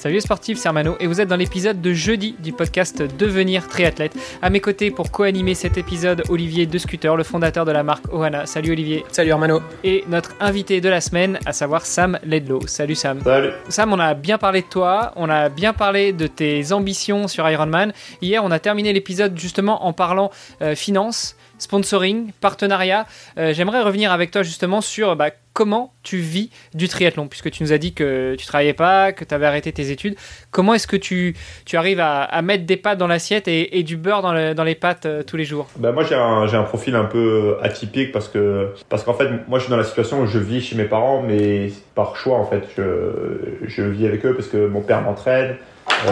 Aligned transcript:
Salut 0.00 0.14
les 0.14 0.22
sportifs, 0.22 0.56
c'est 0.56 0.66
Armano 0.66 0.96
et 0.98 1.06
vous 1.06 1.20
êtes 1.20 1.28
dans 1.28 1.36
l'épisode 1.36 1.82
de 1.82 1.92
jeudi 1.92 2.34
du 2.38 2.54
podcast 2.54 3.02
Devenir 3.02 3.68
triathlète. 3.68 4.16
À 4.40 4.48
mes 4.48 4.60
côtés 4.60 4.90
pour 4.90 5.10
co-animer 5.10 5.54
cet 5.54 5.76
épisode, 5.76 6.22
Olivier 6.30 6.64
De 6.64 6.78
Scooter, 6.78 7.14
le 7.16 7.22
fondateur 7.22 7.66
de 7.66 7.70
la 7.70 7.82
marque 7.82 8.10
Ohana. 8.10 8.46
Salut 8.46 8.72
Olivier. 8.72 9.04
Salut 9.12 9.30
Armano. 9.30 9.60
Et 9.84 10.04
notre 10.08 10.34
invité 10.40 10.80
de 10.80 10.88
la 10.88 11.02
semaine, 11.02 11.38
à 11.44 11.52
savoir 11.52 11.84
Sam 11.84 12.18
Ledlow. 12.24 12.66
Salut 12.66 12.94
Sam. 12.94 13.20
Salut. 13.22 13.50
Sam, 13.68 13.92
on 13.92 13.98
a 13.98 14.14
bien 14.14 14.38
parlé 14.38 14.62
de 14.62 14.68
toi, 14.68 15.12
on 15.16 15.28
a 15.28 15.50
bien 15.50 15.74
parlé 15.74 16.14
de 16.14 16.26
tes 16.26 16.72
ambitions 16.72 17.28
sur 17.28 17.46
Ironman. 17.46 17.92
Hier, 18.22 18.42
on 18.42 18.50
a 18.52 18.58
terminé 18.58 18.94
l'épisode 18.94 19.38
justement 19.38 19.84
en 19.84 19.92
parlant 19.92 20.30
euh, 20.62 20.74
finance 20.74 21.36
sponsoring, 21.60 22.32
partenariat. 22.40 23.06
Euh, 23.38 23.52
j'aimerais 23.52 23.82
revenir 23.82 24.12
avec 24.12 24.30
toi 24.30 24.42
justement 24.42 24.80
sur 24.80 25.14
bah, 25.16 25.30
comment 25.52 25.92
tu 26.02 26.18
vis 26.18 26.50
du 26.74 26.88
triathlon, 26.88 27.28
puisque 27.28 27.50
tu 27.50 27.62
nous 27.62 27.72
as 27.72 27.78
dit 27.78 27.92
que 27.92 28.34
tu 28.36 28.46
travaillais 28.46 28.72
pas, 28.72 29.12
que 29.12 29.24
tu 29.24 29.34
avais 29.34 29.46
arrêté 29.46 29.72
tes 29.72 29.90
études. 29.90 30.16
Comment 30.50 30.74
est-ce 30.74 30.86
que 30.86 30.96
tu, 30.96 31.36
tu 31.64 31.76
arrives 31.76 32.00
à, 32.00 32.42
mettre 32.42 32.64
des 32.64 32.76
pâtes 32.76 32.98
dans 32.98 33.06
l'assiette 33.06 33.48
et, 33.48 33.82
du 33.82 33.96
beurre 33.96 34.22
dans, 34.22 34.54
dans 34.54 34.64
les 34.64 34.74
pâtes 34.74 35.06
euh, 35.06 35.22
tous 35.22 35.36
les 35.36 35.44
jours? 35.44 35.68
Bah 35.76 35.92
Moi, 35.92 36.04
j'ai 36.04 36.14
un, 36.14 36.42
un, 36.52 36.62
profil 36.62 36.94
un 36.94 37.04
peu 37.04 37.56
atypique 37.62 38.12
parce 38.12 38.28
que 38.28 38.72
parce 38.88 39.02
qu'en 39.02 39.14
fait, 39.14 39.28
moi, 39.48 39.58
je 39.58 39.64
suis 39.64 39.70
dans 39.70 39.76
la 39.76 39.84
situation 39.84 40.20
où 40.20 40.26
je 40.26 40.38
vis 40.38 40.60
chez 40.60 40.76
mes 40.76 40.84
parents, 40.84 41.22
mais 41.22 41.70
par 41.94 42.16
choix, 42.16 42.38
en 42.38 42.46
fait. 42.46 42.62
Je, 42.76 43.66
je 43.66 43.82
vis 43.82 44.06
avec 44.06 44.24
eux 44.24 44.34
parce 44.34 44.48
que 44.48 44.66
mon 44.66 44.80
père 44.80 45.02
m'entraîne, 45.02 45.56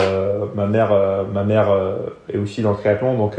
euh, 0.00 0.46
ma 0.54 0.66
mère, 0.66 0.90
ma 1.32 1.44
mère 1.44 1.68
est 2.32 2.38
aussi 2.38 2.62
dans 2.62 2.72
le 2.72 2.76
triathlon, 2.76 3.16
donc 3.16 3.38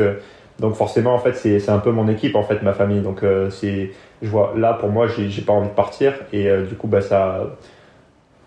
donc 0.59 0.75
forcément, 0.75 1.13
en 1.13 1.19
fait, 1.19 1.33
c'est 1.33 1.69
un 1.69 1.79
peu 1.79 1.91
mon 1.91 2.07
équipe, 2.07 2.35
en 2.35 2.43
fait, 2.43 2.61
ma 2.61 2.73
famille. 2.73 3.01
Donc 3.01 3.23
euh, 3.23 3.49
c'est, 3.49 3.91
je 4.21 4.29
vois, 4.29 4.53
là, 4.57 4.73
pour 4.73 4.89
moi, 4.89 5.07
j'ai 5.07 5.41
pas 5.41 5.53
envie 5.53 5.69
de 5.69 5.73
partir. 5.73 6.13
Et 6.33 6.49
euh, 6.49 6.65
du 6.65 6.75
coup, 6.75 6.87
bah, 6.87 7.01
ça, 7.01 7.55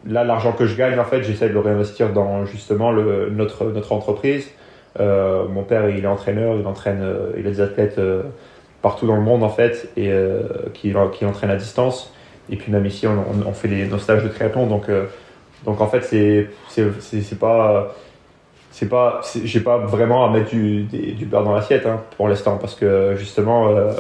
là, 0.06 0.22
l'argent 0.22 0.52
que 0.52 0.66
je 0.66 0.76
gagne, 0.76 0.98
en 0.98 1.04
fait, 1.04 1.22
j'essaie 1.22 1.48
de 1.48 1.54
le 1.54 1.60
réinvestir 1.60 2.12
dans 2.12 2.44
justement 2.44 2.92
le, 2.92 3.30
notre, 3.30 3.64
notre 3.64 3.92
entreprise. 3.92 4.50
Euh, 5.00 5.48
mon 5.48 5.62
père, 5.62 5.88
il 5.88 6.04
est 6.04 6.08
entraîneur, 6.08 6.56
il 6.56 6.66
entraîne, 6.66 7.02
il 7.38 7.46
a 7.46 7.50
des 7.50 7.60
athlètes 7.62 8.00
partout 8.82 9.06
dans 9.06 9.16
le 9.16 9.22
monde, 9.22 9.42
en 9.42 9.48
fait, 9.48 9.88
et 9.96 10.12
qui, 10.74 10.94
qui 11.12 11.24
entraîne 11.24 11.50
à 11.50 11.56
distance. 11.56 12.12
Et 12.50 12.56
puis 12.56 12.70
même 12.72 12.84
ici, 12.84 13.06
on, 13.06 13.52
fait 13.52 13.68
les, 13.68 13.86
nos 13.86 13.98
stages 13.98 14.22
de 14.22 14.28
triathlon. 14.28 14.66
Donc, 14.66 14.90
donc 15.64 15.80
en 15.80 15.86
fait, 15.86 16.02
c'est 16.68 17.38
pas 17.38 17.94
c'est 18.72 18.88
pas 18.88 19.20
j'ai 19.44 19.60
pas 19.60 19.78
vraiment 19.78 20.24
à 20.24 20.30
mettre 20.30 20.50
du, 20.50 20.84
du 20.84 21.26
beurre 21.26 21.44
dans 21.44 21.54
l'assiette 21.54 21.86
hein, 21.86 22.00
pour 22.16 22.26
l'instant 22.26 22.56
parce 22.56 22.74
que 22.74 23.14
justement 23.16 23.68
euh, 23.68 23.92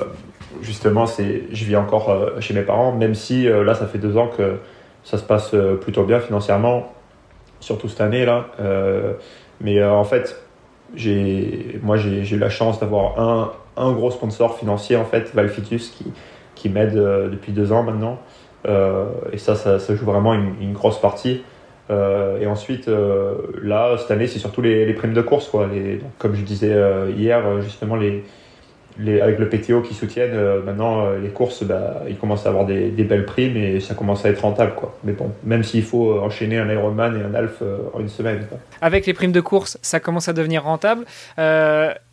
justement 0.62 1.06
c'est 1.06 1.44
je 1.52 1.64
vis 1.66 1.76
encore 1.76 2.08
euh, 2.08 2.40
chez 2.40 2.54
mes 2.54 2.62
parents 2.62 2.90
même 2.90 3.14
si 3.14 3.46
euh, 3.46 3.64
là 3.64 3.74
ça 3.74 3.86
fait 3.86 3.98
deux 3.98 4.16
ans 4.16 4.28
que 4.28 4.56
ça 5.04 5.18
se 5.18 5.24
passe 5.24 5.54
plutôt 5.80 6.04
bien 6.04 6.20
financièrement 6.20 6.92
surtout 7.60 7.88
cette 7.88 8.00
année 8.00 8.24
là 8.24 8.46
mais 9.60 9.84
en 9.84 10.04
fait 10.04 10.40
j'ai 10.94 11.80
moi 11.82 11.96
j'ai 11.96 12.36
eu 12.36 12.38
la 12.38 12.50
chance 12.50 12.78
d'avoir 12.78 13.18
un, 13.18 13.52
un 13.76 13.90
gros 13.90 14.12
sponsor 14.12 14.56
financier 14.56 14.96
en 14.96 15.04
fait 15.04 15.34
Valfitus 15.34 15.88
qui 15.90 16.06
qui 16.54 16.68
m'aide 16.68 16.94
depuis 16.94 17.50
deux 17.50 17.72
ans 17.72 17.82
maintenant 17.82 18.20
et 18.64 19.38
ça, 19.38 19.56
ça, 19.56 19.94
joue 19.96 20.04
vraiment 20.04 20.34
une 20.34 20.72
grosse 20.72 21.00
partie 21.00 21.42
euh, 21.92 22.40
et 22.40 22.46
ensuite, 22.46 22.88
euh, 22.88 23.34
là, 23.62 23.96
cette 23.98 24.10
année, 24.10 24.26
c'est 24.26 24.38
surtout 24.38 24.62
les, 24.62 24.92
primes 24.94 25.12
de 25.12 25.20
course. 25.22 25.48
Quoi. 25.48 25.68
Les, 25.72 26.00
comme 26.18 26.34
je 26.34 26.42
disais 26.42 26.72
euh, 26.72 27.10
hier, 27.16 27.60
justement, 27.62 27.96
les, 27.96 28.24
avec 28.98 29.38
le 29.38 29.48
PTO 29.48 29.80
qui 29.80 29.94
soutiennent, 29.94 30.34
euh, 30.34 30.62
maintenant 30.62 31.06
euh, 31.06 31.18
les 31.18 31.28
courses, 31.28 31.62
bah, 31.62 32.02
ils 32.08 32.16
commencent 32.16 32.46
à 32.46 32.50
avoir 32.50 32.66
des, 32.66 32.90
belles 33.02 33.24
primes 33.24 33.56
et 33.56 33.80
ça 33.80 33.94
commence 33.94 34.24
à 34.24 34.28
être 34.28 34.40
rentable. 34.40 34.74
Quoi. 34.74 34.96
Mais 35.04 35.12
bon, 35.12 35.32
même 35.44 35.64
s'il 35.64 35.82
faut 35.82 36.20
enchaîner 36.20 36.58
un 36.58 36.70
Ironman 36.70 37.18
et 37.18 37.24
un 37.24 37.34
Alf 37.34 37.56
euh, 37.62 37.78
en 37.94 38.00
une 38.00 38.08
semaine. 38.08 38.46
Avec 38.80 39.06
les 39.06 39.14
primes 39.14 39.32
de 39.32 39.40
course, 39.40 39.78
ça 39.82 39.98
commence 39.98 40.28
à 40.28 40.32
devenir 40.32 40.64
rentable. 40.64 41.04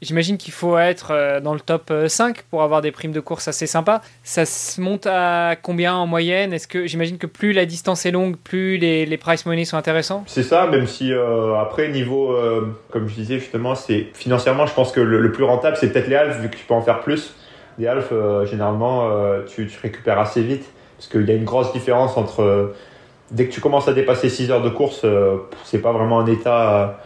J'imagine 0.02 0.38
qu'il 0.38 0.54
faut 0.54 0.78
être 0.78 1.40
dans 1.42 1.54
le 1.54 1.60
top 1.60 1.92
5 2.08 2.44
pour 2.44 2.64
avoir 2.64 2.82
des 2.82 2.92
primes 2.92 3.12
de 3.12 3.20
course 3.20 3.48
assez 3.48 3.68
sympas. 3.68 4.02
Ça 4.24 4.46
se 4.46 4.80
monte 4.80 5.06
à 5.06 5.56
combien 5.62 5.96
en 5.96 6.08
moyenne? 6.08 6.54
Est-ce 6.54 6.68
que 6.68 6.88
j'imagine 6.88 7.18
que 7.18 7.28
plus 7.28 7.52
la 7.52 7.66
distance 7.66 8.06
est 8.06 8.12
longue, 8.12 8.38
plus 8.38 8.78
les, 8.78 9.06
les 9.06 9.18
price 9.18 9.46
money 9.46 9.66
sont 9.66 9.78
intéressants? 9.78 10.24
C'est 10.28 10.44
ça, 10.44 10.68
même 10.68 10.88
si 10.88 11.12
après 11.60 11.90
niveau, 11.90 12.36
comme 12.92 13.08
je 13.10 13.16
disais 13.16 13.40
justement, 13.40 13.76
c'est 13.76 14.08
financièrement, 14.14 14.66
je 14.66 14.74
pense 14.74 14.92
que 14.92 15.02
le, 15.02 15.20
le 15.20 15.32
plus 15.32 15.44
rentable, 15.44 15.78
c'est 15.78 15.92
peut-être 15.92 16.08
les 16.08 16.16
Alpes 16.16 16.40
vu 16.42 16.50
que 16.50 16.58
en 16.74 16.82
faire 16.82 17.02
plus. 17.02 17.34
Des 17.78 17.88
halfs, 17.88 18.10
euh, 18.12 18.46
généralement, 18.46 19.10
euh, 19.10 19.44
tu, 19.46 19.68
tu, 19.68 19.80
récupères 19.80 20.20
assez 20.20 20.42
vite. 20.42 20.66
Parce 20.98 21.08
qu'il 21.08 21.28
y 21.28 21.32
a 21.32 21.36
une 21.36 21.46
grosse 21.46 21.72
différence 21.72 22.18
entre. 22.18 22.42
Euh, 22.42 22.76
dès 23.32 23.48
que 23.48 23.54
tu 23.54 23.62
commences 23.62 23.88
à 23.88 23.94
dépasser 23.94 24.30
6 24.30 24.52
heures 24.52 24.62
de 24.62 24.70
course, 24.70 25.06
c'est 25.64 25.80
pas 25.80 25.92
vraiment 25.92 26.20
un 26.20 26.26
état, 26.26 27.00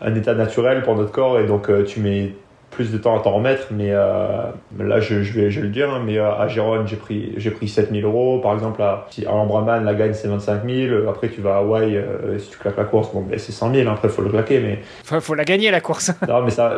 un 0.00 0.14
état 0.14 0.34
naturel 0.34 0.82
pour 0.82 0.94
notre 0.94 1.10
corps. 1.10 1.40
Et 1.40 1.46
donc, 1.46 1.70
tu 1.86 2.00
mets 2.00 2.34
plus 2.70 2.92
de 2.92 2.98
temps 2.98 3.18
à 3.18 3.22
t'en 3.22 3.32
remettre, 3.32 3.68
mais 3.70 3.90
euh, 3.90 4.50
là 4.78 5.00
je, 5.00 5.22
je, 5.22 5.32
vais, 5.32 5.50
je 5.50 5.60
vais 5.60 5.66
le 5.66 5.72
dire, 5.72 5.88
hein, 5.90 6.02
mais 6.04 6.18
euh, 6.18 6.34
à 6.34 6.48
Gérone 6.48 6.86
j'ai 6.86 6.96
pris, 6.96 7.32
j'ai 7.36 7.50
pris 7.50 7.68
7000 7.68 8.04
euros, 8.04 8.40
par 8.40 8.52
exemple 8.54 8.82
à, 8.82 9.06
à 9.26 9.30
Lambraman 9.30 9.84
la 9.84 9.94
gagne 9.94 10.12
c'est 10.12 10.28
25 10.28 10.68
000, 10.68 11.08
après 11.08 11.28
tu 11.28 11.40
vas 11.40 11.54
à 11.54 11.58
Hawaï, 11.58 11.96
euh, 11.96 12.38
si 12.38 12.50
tu 12.50 12.58
claques 12.58 12.76
la 12.76 12.84
course, 12.84 13.12
bon 13.12 13.22
ben, 13.22 13.38
c'est 13.38 13.52
100 13.52 13.72
000, 13.72 13.88
après 13.88 14.08
faut 14.08 14.22
le 14.22 14.30
claquer, 14.30 14.60
mais... 14.60 14.80
Faut, 15.04 15.20
faut 15.20 15.34
la 15.34 15.44
gagner 15.44 15.70
la 15.70 15.80
course. 15.80 16.12
Non 16.28 16.42
mais 16.42 16.50
ça, 16.50 16.76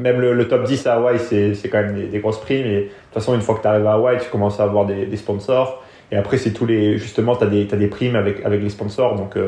même 0.00 0.20
le, 0.20 0.48
top 0.48 0.64
10 0.64 0.86
à 0.86 0.94
Hawaï 0.94 1.18
c'est, 1.18 1.54
c'est 1.54 1.68
quand 1.68 1.82
même 1.82 1.94
des, 1.94 2.06
des, 2.08 2.18
grosses 2.18 2.40
primes, 2.40 2.66
et 2.66 2.80
de 2.80 2.82
toute 2.82 3.14
façon 3.14 3.34
une 3.34 3.40
fois 3.40 3.54
que 3.54 3.62
tu 3.62 3.68
arrives 3.68 3.86
à 3.86 3.92
Hawaï 3.92 4.18
tu 4.18 4.28
commences 4.28 4.58
à 4.60 4.64
avoir 4.64 4.86
des, 4.86 5.06
des 5.06 5.16
sponsors, 5.16 5.82
et 6.10 6.16
après 6.16 6.36
c'est 6.36 6.52
tous 6.52 6.66
les, 6.66 6.98
justement 6.98 7.36
tu 7.36 7.44
as 7.44 7.46
des, 7.46 7.66
t'as 7.66 7.76
des 7.76 7.88
primes 7.88 8.16
avec, 8.16 8.44
avec 8.44 8.60
les 8.60 8.70
sponsors, 8.70 9.14
donc 9.14 9.38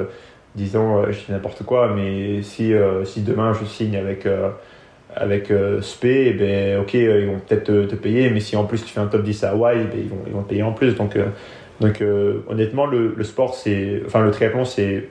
disons, 0.55 1.05
je 1.11 1.19
dis 1.19 1.27
n'importe 1.31 1.65
quoi, 1.65 1.93
mais 1.95 2.43
si, 2.43 2.72
si 3.05 3.22
demain 3.22 3.53
je 3.53 3.65
signe 3.65 3.97
avec 3.97 4.27
avec 5.16 5.50
euh, 5.50 5.81
SP, 5.82 6.04
eh 6.06 6.32
ben, 6.32 6.81
ok, 6.81 6.94
euh, 6.94 7.21
ils 7.21 7.26
vont 7.26 7.41
peut-être 7.47 7.88
te, 7.88 7.94
payer, 7.94 8.31
mais 8.31 8.41
si 8.41 8.56
en 8.56 8.65
plus 8.65 8.84
tu 8.84 8.93
fais 8.93 9.00
un 9.00 9.06
top 9.06 9.22
10 9.22 9.44
à 9.44 9.50
Hawaï, 9.50 9.78
eh 9.81 9.84
ben, 9.84 10.04
ils, 10.26 10.32
vont, 10.32 10.43
te 10.43 10.48
payer 10.48 10.62
en 10.62 10.72
plus. 10.72 10.94
Donc, 10.94 11.16
euh, 11.16 11.26
donc 11.81 12.03
honnêtement, 12.48 12.87
le, 12.87 13.15
le 13.16 13.25
sport, 13.25 13.54
c'est, 13.54 14.03
enfin, 14.06 14.22
le 14.22 14.31
triathlon, 14.31 14.65
c'est, 14.65 15.09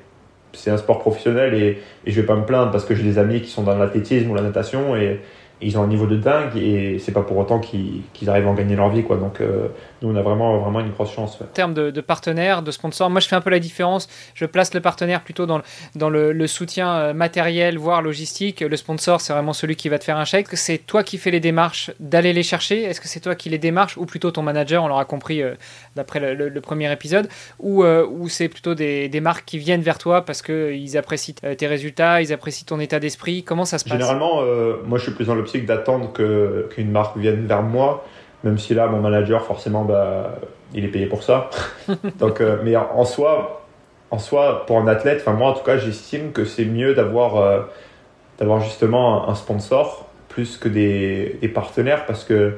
c'est 0.53 0.71
un 0.71 0.77
sport 0.77 0.99
professionnel 0.99 1.53
et, 1.53 1.79
et 2.05 2.11
je 2.11 2.19
vais 2.19 2.25
pas 2.25 2.35
me 2.35 2.45
plaindre 2.45 2.71
parce 2.71 2.85
que 2.85 2.95
j'ai 2.95 3.03
des 3.03 3.17
amis 3.17 3.41
qui 3.41 3.49
sont 3.49 3.63
dans 3.63 3.77
l'athlétisme 3.77 4.31
ou 4.31 4.35
la 4.35 4.41
natation 4.41 4.95
et, 4.95 5.19
ils 5.61 5.77
ont 5.77 5.83
un 5.83 5.87
niveau 5.87 6.05
de 6.05 6.15
dingue 6.15 6.55
et 6.55 6.99
c'est 6.99 7.11
pas 7.11 7.21
pour 7.21 7.37
autant 7.37 7.59
qu'ils 7.59 8.03
arrivent 8.27 8.47
à 8.47 8.49
en 8.49 8.53
gagner 8.53 8.75
leur 8.75 8.89
vie 8.89 9.03
quoi. 9.03 9.17
Donc 9.17 9.41
euh, 9.41 9.67
nous 10.01 10.09
on 10.09 10.15
a 10.15 10.21
vraiment 10.21 10.57
vraiment 10.59 10.79
une 10.79 10.91
grosse 10.91 11.11
chance 11.11 11.37
en 11.41 11.45
termes 11.45 11.73
de, 11.73 11.91
de, 11.91 12.01
partenaires 12.01 12.61
de 12.61 12.71
sponsors 12.71 13.09
moi 13.09 13.19
je 13.19 13.27
fais 13.27 13.35
un 13.35 13.41
peu 13.41 13.49
la 13.49 13.59
différence. 13.59 14.07
Je 14.35 14.45
place 14.45 14.73
le 14.73 14.79
partenaire 14.79 15.21
plutôt 15.21 15.45
dans, 15.45 15.61
dans 15.95 16.09
le, 16.09 16.31
le, 16.31 16.47
soutien 16.47 16.91
euh, 16.91 17.13
matériel 17.13 17.77
voire 17.77 18.01
logistique. 18.01 18.61
Le 18.61 18.75
sponsor 18.77 19.19
c'est 19.19 19.33
vraiment 19.33 19.53
celui 19.53 19.75
qui 19.75 19.89
va 19.89 19.99
te 19.99 20.05
faire 20.05 20.17
un 20.17 20.25
chèque. 20.25 20.47
C'est 20.53 20.77
toi 20.77 21.03
qui 21.03 21.17
fais 21.17 21.31
les 21.31 21.41
démarches 21.41 21.91
d'aller 21.99 22.31
les 22.31 22.43
chercher? 22.43 22.83
Est-ce 22.83 23.01
que 23.01 23.07
c'est 23.07 23.19
toi 23.19 23.35
qui 23.35 23.49
les 23.49 23.57
démarches? 23.57 23.97
Ou 23.97 24.05
plutôt 24.05 24.31
ton 24.31 24.43
manager 24.43 24.83
on 24.83 24.87
l'aura 24.87 25.05
compris 25.05 25.41
euh, 25.41 25.55
d'après 25.95 26.19
le, 26.19 26.47
le, 26.47 26.61
premier 26.61 26.91
épisode. 26.91 27.27
Ou, 27.59 27.83
ou 27.83 28.29
c'est 28.29 28.47
plutôt 28.47 28.75
des, 28.75 29.09
des, 29.09 29.19
marques 29.21 29.45
qui 29.45 29.57
viennent 29.57 29.81
vers 29.81 29.97
toi 29.97 30.23
parce 30.23 30.41
qu'ils 30.41 30.97
apprécient 30.97 31.35
tes 31.57 31.67
résultats 31.67 32.21
ils 32.21 32.31
apprécient 32.31 32.65
ton 32.65 32.79
état 32.79 32.99
d'esprit. 32.99 33.43
Comment 33.43 33.65
ça 33.65 33.77
se 33.77 33.83
passe? 33.83 33.93
Généralement 33.93 34.41
moi 34.85 34.97
je 34.97 35.03
suis 35.03 35.11
plus 35.11 35.25
dans 35.25 35.35
le 35.35 35.43
d'attendre 35.57 36.11
qu'une 36.69 36.91
marque 36.91 37.17
vienne 37.17 37.45
vers 37.45 37.63
moi, 37.63 38.05
même 38.43 38.57
si 38.57 38.73
là, 38.73 38.87
mon 38.87 38.99
manager, 38.99 39.43
forcément, 39.43 39.83
bah, 39.83 40.35
il 40.73 40.85
est 40.85 40.89
payé 40.89 41.05
pour 41.05 41.23
ça. 41.23 41.49
Donc, 42.19 42.41
euh, 42.41 42.57
mais 42.63 42.75
en 42.75 43.05
soi, 43.05 43.65
en 44.11 44.19
soi, 44.19 44.65
pour 44.65 44.77
un 44.77 44.87
athlète, 44.87 45.21
enfin 45.21 45.33
moi 45.33 45.49
en 45.49 45.53
tout 45.53 45.63
cas, 45.63 45.77
j'estime 45.77 46.31
que 46.31 46.45
c'est 46.45 46.65
mieux 46.65 46.93
d'avoir 46.93 47.37
euh, 47.37 47.61
d'avoir 48.39 48.61
justement 48.61 49.29
un 49.29 49.35
sponsor 49.35 50.07
plus 50.29 50.57
que 50.57 50.69
des, 50.69 51.37
des, 51.41 51.49
partenaires 51.49 52.05
parce 52.05 52.23
que, 52.23 52.53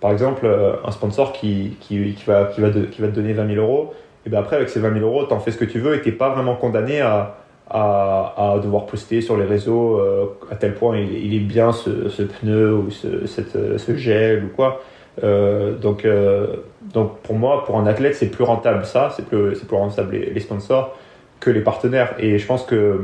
par 0.00 0.12
exemple, 0.12 0.46
euh, 0.46 0.76
un 0.84 0.90
sponsor 0.90 1.32
qui, 1.32 1.76
qui, 1.80 2.14
qui 2.14 2.24
va, 2.24 2.46
qui, 2.46 2.60
va 2.60 2.70
qui 2.70 3.02
va 3.02 3.08
te 3.08 3.12
donner 3.12 3.32
20 3.34 3.54
000 3.54 3.60
euros, 3.60 3.92
et 4.24 4.30
bien 4.30 4.38
après, 4.40 4.56
avec 4.56 4.68
ces 4.68 4.80
20 4.80 4.94
000 4.94 5.04
euros, 5.04 5.26
tu 5.26 5.34
en 5.34 5.40
fais 5.40 5.50
ce 5.50 5.58
que 5.58 5.64
tu 5.64 5.80
veux 5.80 5.96
et 5.96 6.02
tu 6.02 6.12
pas 6.12 6.30
vraiment 6.30 6.54
condamné 6.54 7.00
à, 7.00 7.36
à, 7.70 8.58
devoir 8.62 8.86
poster 8.86 9.20
sur 9.20 9.36
les 9.36 9.44
réseaux 9.44 9.98
euh, 9.98 10.26
à 10.50 10.56
tel 10.56 10.74
point 10.74 10.96
il, 10.98 11.34
est 11.34 11.40
bien 11.40 11.72
ce, 11.72 12.22
pneu 12.22 12.74
ou 12.74 12.90
ce, 12.90 13.26
ce 13.26 13.96
gel 13.96 14.44
ou 14.44 14.48
quoi. 14.48 14.80
Euh, 15.24 15.76
donc, 15.76 16.04
euh, 16.04 16.56
donc 16.82 17.18
pour 17.18 17.34
moi, 17.34 17.64
pour 17.64 17.78
un 17.78 17.86
athlète, 17.86 18.14
c'est 18.14 18.30
plus 18.30 18.44
rentable 18.44 18.84
ça, 18.84 19.12
c'est 19.16 19.26
plus, 19.26 19.58
plus 19.58 19.76
rentable 19.76 20.16
les, 20.16 20.40
sponsors 20.40 20.96
que 21.40 21.50
les 21.50 21.60
partenaires. 21.60 22.14
Et 22.18 22.38
je 22.38 22.46
pense 22.46 22.64
que 22.64 23.00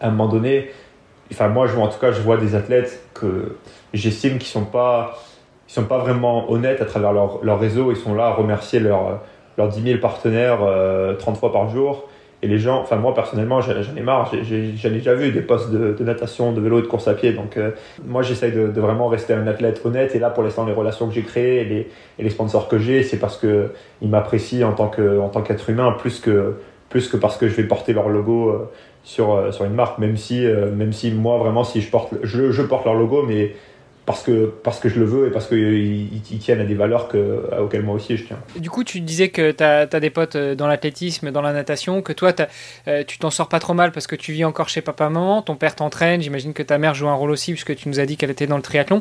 à 0.00 0.08
un 0.08 0.10
moment 0.10 0.28
donné, 0.28 0.70
enfin 1.32 1.48
moi, 1.48 1.68
en 1.76 1.88
tout 1.88 1.98
cas, 1.98 2.12
je 2.12 2.20
vois 2.22 2.38
des 2.38 2.54
athlètes 2.54 3.02
que 3.14 3.56
j'estime 3.92 4.38
qui 4.38 4.48
sont 4.48 4.64
pas 4.64 5.18
ils 5.68 5.72
sont 5.72 5.84
pas 5.84 5.98
vraiment 5.98 6.50
honnêtes 6.50 6.80
à 6.80 6.84
travers 6.84 7.12
leur, 7.12 7.44
leur 7.44 7.60
réseau. 7.60 7.92
Ils 7.92 7.96
sont 7.96 8.14
là 8.14 8.26
à 8.26 8.32
remercier 8.32 8.80
leurs 8.80 9.20
leurs 9.56 9.68
10 9.68 9.82
000 9.82 10.00
partenaires 10.00 10.60
30 11.18 11.36
fois 11.36 11.52
par 11.52 11.68
jour. 11.68 12.08
Et 12.42 12.48
les 12.48 12.58
gens, 12.58 12.80
enfin 12.80 12.96
moi 12.96 13.14
personnellement, 13.14 13.60
j'en 13.60 13.96
ai 13.96 14.00
marre. 14.00 14.32
J'en 14.32 14.88
ai, 14.88 14.92
déjà 14.92 15.14
vu 15.14 15.30
des 15.30 15.42
postes 15.42 15.70
de, 15.70 16.02
natation, 16.02 16.52
de 16.52 16.60
vélo 16.60 16.78
et 16.78 16.82
de 16.82 16.86
course 16.86 17.06
à 17.06 17.14
pied. 17.14 17.32
Donc 17.32 17.58
moi 18.06 18.22
j'essaye 18.22 18.52
de, 18.52 18.80
vraiment 18.80 19.08
rester 19.08 19.34
un 19.34 19.46
athlète 19.46 19.82
honnête. 19.84 20.14
Et 20.14 20.18
là 20.18 20.30
pour 20.30 20.42
l'instant 20.42 20.64
les 20.64 20.72
relations 20.72 21.06
que 21.06 21.12
j'ai 21.12 21.22
créées 21.22 21.86
et 22.18 22.22
les, 22.22 22.30
sponsors 22.30 22.68
que 22.68 22.78
j'ai, 22.78 23.02
c'est 23.02 23.18
parce 23.18 23.38
qu'ils 23.38 24.08
m'apprécient 24.08 24.70
en 24.70 24.72
tant 24.72 25.42
qu'être 25.42 25.68
humain 25.68 25.92
plus 25.98 26.20
que 26.20 26.54
plus 26.90 27.08
que 27.08 27.16
parce 27.16 27.38
que 27.38 27.48
je 27.48 27.54
vais 27.54 27.62
porter 27.62 27.94
leur 27.94 28.10
logo 28.10 28.50
euh, 28.50 28.70
sur, 29.02 29.32
euh, 29.32 29.52
sur 29.52 29.64
une 29.64 29.72
marque, 29.72 29.98
même 29.98 30.18
si, 30.18 30.44
euh, 30.44 30.70
même 30.70 30.92
si 30.92 31.10
moi, 31.10 31.38
vraiment, 31.38 31.64
si 31.64 31.80
je 31.80 31.90
porte, 31.90 32.12
je 32.22 32.62
porte 32.62 32.84
leur 32.84 32.94
logo, 32.94 33.22
mais 33.26 33.54
parce 34.10 34.24
que, 34.24 34.52
parce 34.64 34.80
que 34.80 34.88
je 34.88 34.98
le 34.98 35.06
veux 35.06 35.28
et 35.28 35.30
parce 35.30 35.46
qu'ils 35.46 36.08
ils 36.32 36.38
tiennent 36.40 36.60
à 36.60 36.64
des 36.64 36.74
valeurs 36.74 37.06
que, 37.06 37.44
auxquelles 37.60 37.84
moi 37.84 37.94
aussi 37.94 38.16
je 38.16 38.24
tiens. 38.24 38.38
Du 38.56 38.68
coup, 38.68 38.82
tu 38.82 39.00
disais 39.00 39.28
que 39.28 39.52
tu 39.52 39.62
as, 39.62 39.86
des 39.86 40.10
potes 40.10 40.34
euh, 40.34 40.56
dans 40.56 40.66
l'athlétisme, 40.66 41.30
dans 41.30 41.42
la 41.42 41.52
natation, 41.52 42.02
que 42.02 42.12
toi, 42.12 42.32
euh, 42.88 43.04
tu 43.06 43.18
t'en 43.18 43.30
sors 43.30 43.48
pas 43.48 43.60
trop 43.60 43.72
mal 43.72 43.92
parce 43.92 44.08
que 44.08 44.16
tu 44.16 44.32
vis 44.32 44.44
encore 44.44 44.68
chez 44.68 44.80
papa-maman, 44.80 45.42
ton 45.42 45.54
père 45.54 45.76
t'entraîne, 45.76 46.22
j'imagine 46.22 46.54
que 46.54 46.64
ta 46.64 46.76
mère 46.76 46.92
joue 46.92 47.06
un 47.06 47.14
rôle 47.14 47.30
aussi 47.30 47.52
puisque 47.52 47.76
tu 47.76 47.88
nous 47.88 48.00
as 48.00 48.06
dit 48.06 48.16
qu'elle 48.16 48.30
était 48.30 48.48
dans 48.48 48.56
le 48.56 48.62
triathlon. 48.62 49.00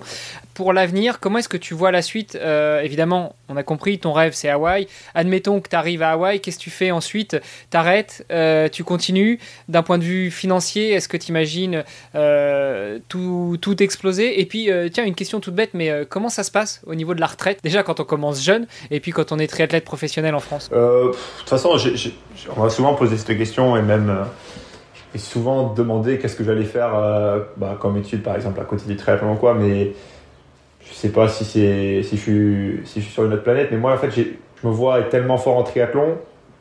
Pour 0.53 0.73
l'avenir, 0.73 1.19
comment 1.19 1.39
est-ce 1.39 1.49
que 1.49 1.57
tu 1.57 1.73
vois 1.73 1.89
la 1.89 2.03
suite 2.03 2.37
euh, 2.39 2.81
Évidemment, 2.81 3.35
on 3.47 3.57
a 3.57 3.63
compris, 3.63 3.97
ton 3.97 4.13
rêve 4.13 4.33
c'est 4.33 4.49
Hawaï. 4.49 4.87
Admettons 5.15 5.59
que 5.59 5.69
tu 5.69 5.75
arrives 5.75 6.03
à 6.03 6.11
Hawaï, 6.11 6.39
qu'est-ce 6.39 6.59
que 6.59 6.63
tu 6.63 6.69
fais 6.69 6.91
ensuite? 6.91 7.35
T'arrêtes 7.71 8.27
Tu 8.71 8.83
continues? 8.83 9.39
D'un 9.69 9.81
point 9.81 9.97
de 9.97 10.03
vue 10.03 10.29
financier, 10.29 10.91
est-ce 10.91 11.07
que 11.07 11.17
tu 11.17 11.29
imagines 11.29 11.83
tout, 13.07 13.57
tout 13.59 13.81
exploser? 13.81 14.39
Et 14.39 14.45
puis, 14.45 14.69
une 15.03 15.15
question 15.15 15.39
toute 15.39 15.55
bête, 15.55 15.71
mais 15.73 15.89
euh, 15.89 16.05
comment 16.07 16.29
ça 16.29 16.43
se 16.43 16.51
passe 16.51 16.81
au 16.85 16.95
niveau 16.95 17.13
de 17.13 17.19
la 17.19 17.27
retraite 17.27 17.59
Déjà 17.63 17.83
quand 17.83 17.99
on 17.99 18.03
commence 18.03 18.43
jeune, 18.43 18.67
et 18.91 18.99
puis 18.99 19.11
quand 19.11 19.31
on 19.31 19.39
est 19.39 19.47
triathlète 19.47 19.85
professionnel 19.85 20.35
en 20.35 20.39
France? 20.39 20.69
Euh, 20.73 21.07
De 21.09 21.15
toute 21.39 21.49
façon, 21.49 21.77
on 22.55 22.63
m'a 22.63 22.69
souvent 22.69 22.93
posé 22.95 23.17
cette 23.17 23.37
question 23.37 23.75
et 23.77 23.81
même 23.81 24.09
euh, 24.09 25.17
souvent 25.17 25.73
demandé 25.73 26.19
qu'est-ce 26.19 26.35
que 26.35 26.43
j'allais 26.43 26.65
faire 26.65 26.91
bah, 27.57 27.77
comme 27.79 27.97
étude, 27.97 28.23
par 28.23 28.35
exemple, 28.35 28.59
à 28.59 28.63
côté 28.63 28.83
du 28.87 28.95
triathlon 28.95 29.33
ou 29.33 29.35
quoi, 29.35 29.53
mais 29.53 29.93
je 30.87 30.93
sais 30.93 31.09
pas 31.09 31.27
si, 31.27 31.45
si 31.45 32.03
je 32.03 32.83
suis 32.85 33.01
sur 33.01 33.25
une 33.25 33.33
autre 33.33 33.43
planète, 33.43 33.69
mais 33.71 33.77
moi, 33.77 33.93
en 33.93 33.97
fait, 33.97 34.11
je 34.11 34.67
me 34.67 34.71
vois 34.71 34.99
être 34.99 35.09
tellement 35.09 35.37
fort 35.37 35.57
en 35.57 35.63
triathlon, 35.63 36.17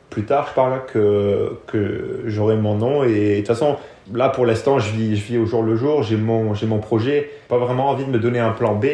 plus 0.09 0.23
tard, 0.23 0.47
je 0.49 0.53
parle, 0.55 0.81
que, 0.91 1.57
que 1.67 2.23
j'aurai 2.25 2.55
mon 2.55 2.75
nom, 2.75 3.03
et 3.03 3.33
de 3.33 3.37
toute 3.37 3.47
façon, 3.47 3.77
là 4.13 4.29
pour 4.29 4.45
l'instant 4.45 4.79
je 4.79 4.91
vis, 4.91 5.15
je 5.15 5.37
au 5.37 5.45
jour 5.45 5.63
le 5.63 5.75
jour, 5.75 6.03
j'ai 6.03 6.17
mon, 6.17 6.53
projet, 6.79 7.29
pas 7.47 7.57
vraiment 7.57 7.89
envie 7.89 8.05
de 8.05 8.09
me 8.09 8.19
donner 8.19 8.39
un 8.39 8.51
plan 8.51 8.75
B, 8.75 8.85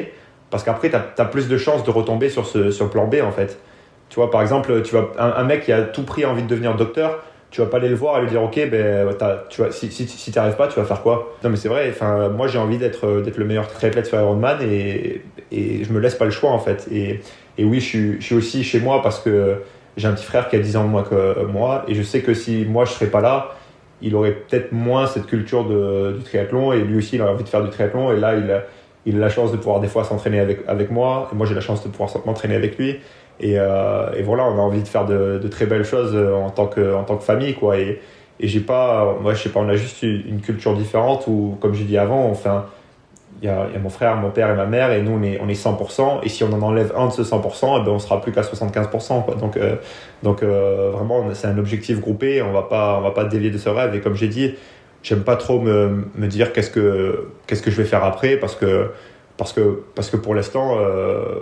parce 0.50 0.64
qu'après 0.64 0.90
tu 0.90 0.96
as, 0.96 1.26
plus 1.26 1.48
de 1.48 1.58
chances 1.58 1.84
de 1.84 1.92
retomber 1.92 2.30
sur 2.30 2.46
ce 2.46 2.72
sur 2.72 2.90
plan 2.90 3.08
B 3.08 3.16
en 3.24 3.32
fait. 3.32 3.60
Tu 4.10 4.18
vois, 4.18 4.30
par 4.30 4.42
exemple, 4.42 4.84
tu 4.84 4.92
vois, 4.92 5.14
un, 5.18 5.44
mec 5.44 5.64
qui 5.64 5.72
a 5.72 5.82
tout 5.82 6.04
pris 6.04 6.26
envie 6.26 6.44
de 6.44 6.48
devenir 6.48 6.76
docteur, 6.76 7.24
tu 7.50 7.62
vas 7.62 7.68
pas 7.68 7.78
aller 7.78 7.90
le 7.90 7.96
voir 7.96 8.20
et 8.20 8.22
lui 8.22 8.30
dire 8.30 8.44
ok 8.44 8.70
ben 8.70 9.08
tu 9.50 9.62
vois, 9.62 9.72
si, 9.72 9.92
si, 9.92 10.08
si 10.08 10.32
tu 10.32 10.38
arrives 10.38 10.56
pas 10.56 10.68
tu 10.68 10.80
vas 10.80 10.86
faire 10.86 11.02
quoi? 11.02 11.36
Non 11.44 11.50
mais 11.50 11.56
c'est 11.56 11.70
vrai 11.70 11.90
enfin 11.90 12.30
moi 12.30 12.48
j'ai 12.48 12.60
envie 12.60 12.78
d'être 12.78 13.22
d'être 13.22 13.38
le 13.38 13.46
meilleur 13.46 13.68
triathlète 13.68 14.06
sur 14.08 14.20
Ironman 14.20 14.58
et, 14.62 15.22
et 15.52 15.84
je 15.84 15.94
me 15.94 16.00
laisse 16.00 16.16
pas 16.16 16.26
le 16.26 16.32
choix 16.32 16.52
en 16.52 16.60
fait. 16.60 16.88
Et, 16.92 17.22
et 17.58 17.64
oui 17.64 17.80
je 17.80 17.86
suis, 17.86 18.16
je 18.20 18.26
suis 18.26 18.36
aussi 18.36 18.64
chez 18.64 18.80
moi 18.80 19.02
parce 19.02 19.20
que 19.20 19.62
j'ai 19.96 20.08
un 20.08 20.14
petit 20.14 20.26
frère 20.26 20.50
qui 20.50 20.58
a 20.58 20.60
10 20.60 20.76
ans 20.76 20.84
de 20.84 20.90
moins 20.90 21.04
que 21.04 21.46
moi 21.46 21.86
et 21.88 21.96
je 21.96 22.04
sais 22.04 22.22
que 22.22 22.34
si 22.34 22.66
moi 22.66 22.84
je 22.84 22.92
serais 22.92 23.08
pas 23.08 23.22
là 23.22 23.56
il 24.02 24.16
aurait 24.16 24.34
peut-être 24.34 24.72
moins 24.72 25.08
cette 25.08 25.26
culture 25.26 25.66
de, 25.66 26.14
du 26.18 26.24
triathlon 26.24 26.74
et 26.74 26.82
lui 26.82 26.98
aussi 26.98 27.16
il 27.16 27.22
a 27.22 27.32
envie 27.32 27.44
de 27.44 27.50
faire 27.50 27.64
du 27.64 27.70
triathlon 27.70 28.12
et 28.12 28.20
là 28.20 28.36
il 28.36 28.52
a, 28.52 28.64
il 29.06 29.18
a 29.18 29.20
la 29.20 29.30
chance 29.30 29.52
de 29.52 29.58
pouvoir 29.58 29.80
des 29.80 29.88
fois 29.88 30.04
s'entraîner 30.04 30.40
avec, 30.40 30.60
avec 30.68 30.92
moi 30.92 31.30
et 31.32 31.36
moi 31.36 31.46
j'ai 31.46 31.56
la 31.56 31.62
chance 31.62 31.84
de 31.84 31.90
pouvoir 31.90 32.10
m'entraîner 32.26 32.56
avec 32.56 32.78
lui. 32.78 33.00
Et, 33.40 33.60
euh, 33.60 34.14
et, 34.16 34.22
voilà 34.22 34.46
on 34.46 34.58
a 34.58 34.62
envie 34.62 34.82
de 34.82 34.88
faire 34.88 35.06
de, 35.06 35.40
de, 35.44 35.48
très 35.50 35.66
belles 35.66 35.84
choses 35.84 36.16
en 36.16 36.50
tant 36.52 36.68
que, 36.68 36.94
en 36.96 37.04
tant 37.04 37.18
que 37.18 37.24
famille 37.24 37.54
quoi. 37.54 37.78
Et, 37.78 38.00
et 38.40 38.48
j'ai 38.48 38.62
pas 38.62 39.18
moi 39.22 39.34
je 39.34 39.44
sais 39.44 39.50
pas 39.50 39.60
on 39.60 39.68
a 39.70 39.76
juste 39.76 40.04
une 40.04 40.40
culture 40.42 40.74
différente 40.76 41.26
où 41.28 41.58
comme 41.60 41.74
j'ai 41.74 41.84
dit 41.84 41.98
avant 41.98 42.26
on 42.26 42.34
fait 42.34 42.50
il 43.46 43.74
y, 43.74 43.76
a, 43.76 43.80
mon 43.80 43.90
frère, 43.90 44.16
mon 44.18 44.32
père 44.32 44.50
et 44.50 44.56
ma 44.56 44.66
mère, 44.66 44.92
et 44.92 45.02
nous 45.02 45.12
on 45.12 45.22
est, 45.22 45.40
on 45.40 45.48
est 45.48 45.54
100%, 45.54 46.22
et 46.24 46.30
si 46.30 46.44
on 46.44 46.52
en 46.52 46.62
enlève 46.62 46.92
un 46.96 47.08
de 47.08 47.12
ce 47.12 47.22
100%, 47.22 47.82
eh 47.82 47.86
ben 47.86 47.92
on 47.92 48.00
sera 48.00 48.20
plus 48.20 48.32
qu'à 48.32 48.42
75%. 48.42 49.24
Quoi. 49.24 49.36
Donc, 49.36 49.56
euh, 49.58 49.76
donc 50.24 50.42
euh, 50.42 50.90
vraiment, 50.92 51.24
c'est 51.34 51.48
un 51.48 51.58
objectif 51.58 52.00
groupé, 52.02 52.42
on 52.42 52.52
va 52.52 52.64
pas, 52.64 52.98
on 52.98 53.02
va 53.02 53.12
pas 53.12 53.24
dévier 53.26 53.52
de 53.52 53.58
ce 53.58 53.70
rêve, 53.70 53.94
et 53.94 54.02
comme 54.02 54.16
j'ai 54.16 54.28
dit, 54.28 54.56
j'aime 55.04 55.24
pas 55.24 55.36
trop 55.36 55.60
me, 55.60 56.08
me 56.16 56.28
dire 56.28 56.54
qu'est-ce 56.54 56.72
que, 56.72 57.28
que 57.46 57.72
je 57.72 57.78
vais 57.78 57.86
faire 57.86 58.04
après, 58.04 58.38
parce 58.38 58.56
que, 58.56 58.90
parce 59.38 59.54
que, 59.54 59.84
parce 59.94 60.10
que 60.10 60.18
pour 60.18 60.34
l'instant, 60.34 60.78
euh, 60.80 61.40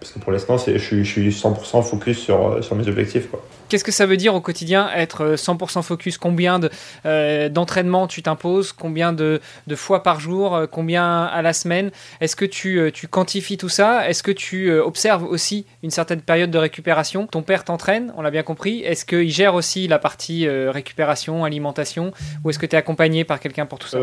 parce 0.00 0.12
que 0.12 0.18
pour 0.18 0.32
l'instant, 0.32 0.56
je 0.56 0.78
suis, 0.78 1.04
je 1.04 1.10
suis 1.10 1.28
100% 1.28 1.82
focus 1.82 2.18
sur, 2.18 2.64
sur 2.64 2.74
mes 2.74 2.88
objectifs. 2.88 3.28
Qu'est-ce 3.70 3.84
que 3.84 3.92
ça 3.92 4.04
veut 4.04 4.16
dire 4.16 4.34
au 4.34 4.40
quotidien 4.40 4.90
être 4.96 5.36
100% 5.36 5.82
focus? 5.82 6.18
Combien 6.18 6.58
euh, 7.06 7.48
d'entraînements 7.48 8.08
tu 8.08 8.20
t'imposes? 8.20 8.72
Combien 8.72 9.12
de, 9.12 9.40
de, 9.68 9.76
fois 9.76 10.02
par 10.02 10.18
jour? 10.18 10.56
Euh, 10.56 10.66
Combien 10.66 11.22
à 11.22 11.40
la 11.40 11.52
semaine? 11.52 11.92
Est-ce 12.20 12.34
que 12.34 12.44
tu, 12.44 12.80
euh, 12.80 12.90
tu, 12.90 13.06
quantifies 13.06 13.58
tout 13.58 13.68
ça? 13.68 14.08
Est-ce 14.08 14.24
que 14.24 14.32
tu 14.32 14.72
observes 14.72 15.22
aussi 15.22 15.66
une 15.84 15.90
certaine 15.90 16.20
période 16.20 16.50
de 16.50 16.58
récupération? 16.58 17.28
Ton 17.28 17.42
père 17.42 17.62
t'entraîne, 17.62 18.12
on 18.16 18.22
l'a 18.22 18.32
bien 18.32 18.42
compris. 18.42 18.80
Est-ce 18.80 19.04
qu'il 19.04 19.30
gère 19.30 19.54
aussi 19.54 19.86
la 19.86 20.00
partie 20.00 20.48
récupération, 20.48 21.44
alimentation? 21.44 22.12
Ou 22.42 22.50
est-ce 22.50 22.58
que 22.58 22.66
tu 22.66 22.74
es 22.74 22.78
accompagné 22.78 23.24
par 23.24 23.38
quelqu'un 23.38 23.66
pour 23.66 23.78
tout 23.78 23.86
ça? 23.86 23.98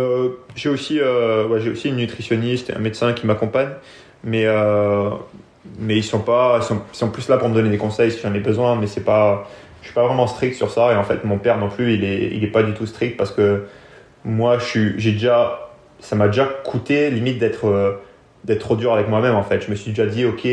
J'ai 0.55 0.69
aussi, 0.69 1.01
ouais, 1.01 1.59
j'ai 1.59 1.71
aussi 1.71 1.89
une 1.89 1.97
nutritionniste 1.97 2.69
et 2.69 2.73
un 2.73 2.79
médecin 2.79 3.11
qui 3.11 3.25
m'accompagne. 3.25 3.71
Mais 4.23 4.45
mais 5.79 5.97
ils 5.97 6.03
sont 6.03 6.19
pas, 6.19 6.59
ils 6.61 6.95
sont, 6.95 7.09
plus 7.09 7.29
là 7.29 7.37
pour 7.37 7.49
me 7.49 7.53
donner 7.53 7.69
des 7.69 7.77
conseils 7.77 8.11
si 8.11 8.19
j'en 8.21 8.33
ai 8.33 8.39
besoin, 8.39 8.75
mais 8.75 8.87
c'est 8.87 9.03
pas, 9.03 9.47
je 9.81 9.87
suis 9.87 9.93
pas 9.93 10.05
vraiment 10.05 10.27
strict 10.27 10.55
sur 10.55 10.71
ça. 10.71 10.91
Et 10.91 10.95
en 10.95 11.03
fait, 11.03 11.23
mon 11.23 11.37
père 11.37 11.57
non 11.57 11.69
plus, 11.69 11.93
il 11.93 12.03
est, 12.03 12.29
il 12.33 12.43
est 12.43 12.51
pas 12.51 12.63
du 12.63 12.73
tout 12.73 12.85
strict 12.85 13.17
parce 13.17 13.31
que 13.31 13.65
moi, 14.25 14.57
je 14.59 14.65
suis, 14.65 14.93
j'ai 14.99 15.11
déjà, 15.13 15.69
ça 15.99 16.15
m'a 16.15 16.27
déjà 16.27 16.45
coûté 16.45 17.09
limite 17.09 17.39
d'être, 17.39 17.67
euh, 17.67 17.93
d'être 18.43 18.59
trop 18.59 18.75
dur 18.75 18.93
avec 18.93 19.07
moi-même 19.07 19.35
en 19.35 19.43
fait. 19.43 19.61
Je 19.61 19.69
me 19.69 19.75
suis 19.75 19.91
déjà 19.91 20.05
dit, 20.05 20.25
ok, 20.25 20.47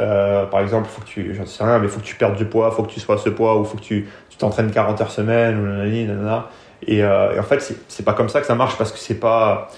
euh, 0.00 0.46
par 0.46 0.60
exemple, 0.60 0.88
faut 0.88 1.02
que 1.02 1.06
tu, 1.06 1.34
j'en 1.34 1.46
sais 1.46 1.62
rien, 1.62 1.78
mais 1.78 1.88
faut 1.88 2.00
que 2.00 2.04
tu 2.04 2.16
perdes 2.16 2.36
du 2.36 2.44
poids, 2.44 2.70
faut 2.70 2.82
que 2.82 2.90
tu 2.90 3.00
sois 3.00 3.18
ce 3.18 3.28
poids, 3.28 3.58
ou 3.58 3.64
faut 3.64 3.76
que 3.76 3.82
tu, 3.82 4.08
tu 4.30 4.36
t'entraînes 4.36 4.70
40 4.70 5.00
heures 5.00 5.10
semaine, 5.10 5.58
ou 5.58 5.66
nanana, 5.66 6.48
Et, 6.86 7.04
euh, 7.04 7.34
et 7.34 7.38
en 7.38 7.42
fait, 7.42 7.60
c'est, 7.60 7.76
c'est 7.88 8.04
pas 8.04 8.14
comme 8.14 8.28
ça 8.28 8.40
que 8.40 8.46
ça 8.46 8.54
marche 8.54 8.76
parce 8.76 8.92
que 8.92 8.98
c'est 8.98 9.20
pas. 9.20 9.68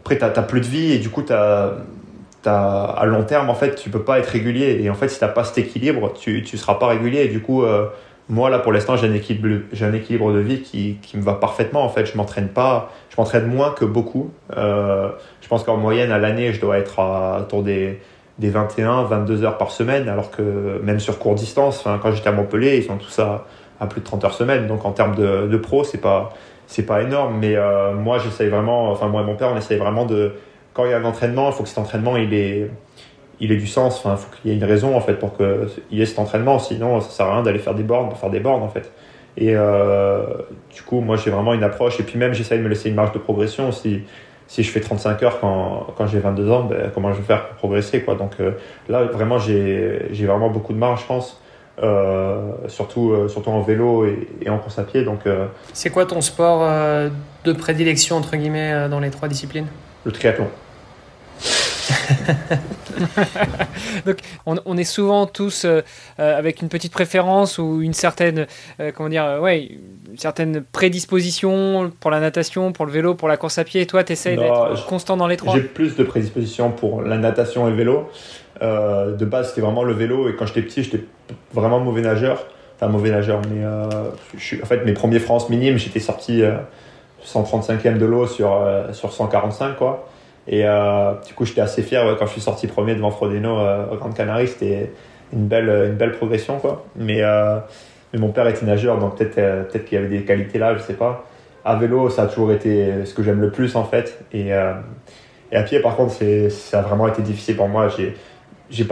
Après, 0.00 0.16
t'as, 0.18 0.30
t'as 0.30 0.42
plus 0.42 0.60
de 0.60 0.66
vie 0.66 0.92
et 0.92 0.98
du 0.98 1.10
coup, 1.10 1.22
t'as 1.22 1.74
à 2.46 3.04
long 3.06 3.24
terme, 3.24 3.50
en 3.50 3.54
fait, 3.54 3.74
tu 3.74 3.90
peux 3.90 4.02
pas 4.02 4.18
être 4.18 4.28
régulier. 4.28 4.80
Et 4.82 4.90
en 4.90 4.94
fait, 4.94 5.08
si 5.08 5.18
tu 5.18 5.24
n'as 5.24 5.30
pas 5.30 5.44
cet 5.44 5.58
équilibre, 5.58 6.12
tu 6.14 6.40
ne 6.40 6.58
seras 6.58 6.74
pas 6.74 6.88
régulier. 6.88 7.20
Et 7.22 7.28
du 7.28 7.40
coup, 7.40 7.64
euh, 7.64 7.86
moi, 8.28 8.48
là, 8.48 8.58
pour 8.58 8.72
l'instant, 8.72 8.96
j'ai 8.96 9.08
un, 9.08 9.12
équilibre, 9.12 9.64
un 9.80 9.92
équilibre 9.92 10.32
de 10.32 10.38
vie 10.38 10.62
qui, 10.62 10.98
qui 11.02 11.16
me 11.16 11.22
va 11.22 11.34
parfaitement. 11.34 11.82
En 11.82 11.88
fait, 11.88 12.06
je 12.06 12.16
m'entraîne 12.16 12.48
pas, 12.48 12.90
je 13.10 13.16
m'entraîne 13.18 13.46
moins 13.46 13.72
que 13.72 13.84
beaucoup. 13.84 14.30
Euh, 14.56 15.10
je 15.40 15.48
pense 15.48 15.64
qu'en 15.64 15.76
moyenne, 15.76 16.12
à 16.12 16.18
l'année, 16.18 16.52
je 16.52 16.60
dois 16.60 16.78
être 16.78 17.00
à, 17.00 17.40
autour 17.40 17.62
des, 17.62 18.00
des 18.38 18.50
21, 18.50 19.02
22 19.02 19.44
heures 19.44 19.58
par 19.58 19.70
semaine. 19.70 20.08
Alors 20.08 20.30
que 20.30 20.80
même 20.82 21.00
sur 21.00 21.18
court 21.18 21.34
distance, 21.34 21.84
quand 22.02 22.12
j'étais 22.12 22.28
à 22.28 22.32
Montpellier, 22.32 22.76
ils 22.76 22.84
sont 22.84 22.96
tous 22.96 23.18
à, 23.18 23.46
à 23.80 23.86
plus 23.86 24.00
de 24.00 24.06
30 24.06 24.24
heures 24.24 24.34
semaine. 24.34 24.66
Donc, 24.66 24.84
en 24.84 24.92
termes 24.92 25.14
de, 25.14 25.46
de 25.46 25.56
pro, 25.56 25.84
c'est 25.84 26.00
pas, 26.00 26.32
pas 26.86 27.02
énorme. 27.02 27.36
Mais 27.38 27.56
euh, 27.56 27.92
moi, 27.94 28.18
j'essaye 28.18 28.48
vraiment, 28.48 28.90
enfin, 28.90 29.08
moi 29.08 29.22
et 29.22 29.24
mon 29.24 29.34
père, 29.34 29.50
on 29.52 29.58
essaye 29.58 29.78
vraiment 29.78 30.06
de, 30.06 30.32
quand 30.72 30.84
il 30.84 30.90
y 30.90 30.94
a 30.94 30.98
un 30.98 31.04
entraînement, 31.04 31.50
il 31.50 31.52
faut 31.52 31.62
que 31.62 31.68
cet 31.68 31.78
entraînement 31.78 32.16
il 32.16 32.32
ait, 32.34 32.70
il 33.40 33.52
ait 33.52 33.56
du 33.56 33.66
sens. 33.66 34.02
Il 34.04 34.16
faut 34.16 34.28
qu'il 34.36 34.50
y 34.50 34.54
ait 34.54 34.56
une 34.56 34.64
raison 34.64 34.96
en 34.96 35.00
fait 35.00 35.14
pour 35.14 35.36
qu'il 35.36 35.68
y 35.90 36.02
ait 36.02 36.06
cet 36.06 36.18
entraînement. 36.18 36.58
Sinon, 36.58 37.00
ça 37.00 37.10
sert 37.10 37.26
à 37.26 37.34
rien 37.34 37.42
d'aller 37.42 37.58
faire 37.58 37.74
des 37.74 37.82
bornes 37.82 38.08
pour 38.08 38.18
faire 38.18 38.30
des 38.30 38.40
bornes 38.40 38.62
en 38.62 38.68
fait. 38.68 38.90
Et 39.36 39.52
euh, 39.54 40.26
du 40.74 40.82
coup, 40.82 41.00
moi 41.00 41.16
j'ai 41.16 41.30
vraiment 41.30 41.54
une 41.54 41.64
approche. 41.64 41.98
Et 42.00 42.02
puis 42.02 42.18
même, 42.18 42.34
j'essaye 42.34 42.58
de 42.58 42.64
me 42.64 42.68
laisser 42.68 42.88
une 42.88 42.94
marge 42.94 43.12
de 43.12 43.18
progression. 43.18 43.72
Si, 43.72 44.02
si 44.46 44.62
je 44.62 44.70
fais 44.70 44.80
35 44.80 45.22
heures 45.22 45.40
quand, 45.40 45.88
quand 45.96 46.06
j'ai 46.06 46.18
22 46.18 46.50
ans, 46.50 46.64
ben, 46.64 46.90
comment 46.94 47.12
je 47.12 47.18
vais 47.18 47.24
faire 47.24 47.46
pour 47.48 47.56
progresser 47.56 48.02
quoi. 48.02 48.14
Donc 48.14 48.32
euh, 48.40 48.52
là, 48.88 49.04
vraiment, 49.04 49.38
j'ai 49.38 50.08
vraiment 50.12 50.50
beaucoup 50.50 50.72
de 50.72 50.78
marge, 50.78 51.02
je 51.02 51.06
pense. 51.06 51.40
Euh, 51.82 52.50
surtout, 52.68 53.26
surtout 53.28 53.48
en 53.48 53.62
vélo 53.62 54.04
et, 54.04 54.28
et, 54.42 54.50
en 54.50 54.58
course 54.58 54.78
à 54.78 54.82
pied. 54.82 55.02
Donc, 55.02 55.20
c'est 55.72 55.88
quoi 55.88 56.04
ton 56.04 56.20
sport 56.20 56.68
de 57.44 57.52
prédilection 57.54 58.16
entre 58.16 58.36
guillemets 58.36 58.88
dans 58.90 59.00
les 59.00 59.08
trois 59.08 59.28
disciplines? 59.28 59.66
Le 60.04 60.12
triathlon. 60.12 60.48
Donc, 64.06 64.18
on, 64.46 64.76
est 64.76 64.84
souvent 64.84 65.26
tous 65.26 65.64
euh, 65.64 65.80
euh, 66.18 66.38
avec 66.38 66.62
une 66.62 66.68
petite 66.68 66.92
préférence 66.92 67.58
ou 67.58 67.82
une 67.82 67.92
certaine, 67.92 68.46
euh, 68.80 68.92
comment 68.94 69.08
dire, 69.08 69.38
ouais, 69.40 69.70
une 70.10 70.18
certaine 70.18 70.62
prédisposition 70.72 71.92
pour 72.00 72.10
la 72.10 72.18
natation, 72.20 72.72
pour 72.72 72.86
le 72.86 72.92
vélo, 72.92 73.14
pour 73.14 73.28
la 73.28 73.36
course 73.36 73.58
à 73.58 73.64
pied. 73.64 73.80
Et 73.80 73.86
toi, 73.86 74.04
tu 74.04 74.12
essaies 74.12 74.36
d'être 74.36 74.86
constant 74.86 75.16
dans 75.16 75.26
les 75.26 75.36
trois 75.36 75.54
J'ai 75.54 75.62
plus 75.62 75.96
de 75.96 76.04
prédisposition 76.04 76.70
pour 76.70 77.02
la 77.02 77.18
natation 77.18 77.66
et 77.68 77.70
le 77.70 77.76
vélo. 77.76 78.10
de 78.60 79.24
base, 79.24 79.50
c'était 79.50 79.60
vraiment 79.60 79.84
le 79.84 79.92
vélo. 79.92 80.28
Et 80.28 80.36
quand 80.36 80.46
j'étais 80.46 80.62
petit, 80.62 80.82
j'étais 80.82 81.04
vraiment 81.52 81.80
mauvais 81.80 82.02
nageur. 82.02 82.46
Enfin, 82.76 82.88
mauvais 82.90 83.10
nageur, 83.10 83.42
mais 83.50 83.62
je 84.36 84.42
suis, 84.42 84.62
en 84.62 84.66
fait, 84.66 84.84
mes 84.84 84.94
premiers 84.94 85.20
France 85.20 85.50
minimes, 85.50 85.78
j'étais 85.78 86.00
sorti 86.00 86.42
135e 87.24 87.98
de 87.98 88.06
l'eau 88.06 88.26
sur, 88.26 88.62
sur 88.92 89.12
145, 89.12 89.76
quoi. 89.76 90.06
Et 90.50 90.62
euh, 90.64 91.12
du 91.26 91.34
coup, 91.34 91.44
j'étais 91.44 91.60
assez 91.60 91.82
fier 91.82 92.16
quand 92.18 92.26
je 92.26 92.32
suis 92.32 92.40
sorti 92.40 92.66
premier 92.66 92.94
devant 92.94 93.10
Frodeno 93.10 93.58
euh, 93.58 93.84
au 93.92 93.96
Grande 93.96 94.14
Canarie. 94.14 94.48
C'était 94.48 94.90
une 95.32 95.46
belle, 95.46 95.68
une 95.68 95.96
belle 95.96 96.12
progression. 96.12 96.58
Quoi. 96.58 96.84
Mais, 96.96 97.22
euh, 97.22 97.58
mais 98.12 98.18
mon 98.18 98.30
père 98.30 98.48
était 98.48 98.66
nageur, 98.66 98.98
donc 98.98 99.16
peut-être 99.16 99.70
peut 99.70 99.78
qu'il 99.78 99.96
y 99.96 99.98
avait 99.98 100.08
des 100.08 100.24
qualités 100.24 100.58
là, 100.58 100.76
je 100.76 100.82
sais 100.82 100.94
pas. 100.94 101.24
À 101.64 101.76
vélo, 101.76 102.08
ça 102.10 102.22
a 102.22 102.26
toujours 102.26 102.52
été 102.52 103.04
ce 103.04 103.14
que 103.14 103.22
j'aime 103.22 103.40
le 103.40 103.50
plus 103.50 103.76
en 103.76 103.84
fait. 103.84 104.18
Et, 104.32 104.48
et 104.48 105.56
à 105.56 105.62
pied, 105.62 105.78
par 105.80 105.94
contre, 105.94 106.14
ça 106.48 106.78
a 106.78 106.82
vraiment 106.82 107.06
été 107.06 107.22
difficile 107.22 107.56
pour 107.56 107.68
moi. 107.68 107.88
J'ai 107.88 108.16
j'ai 108.70 108.84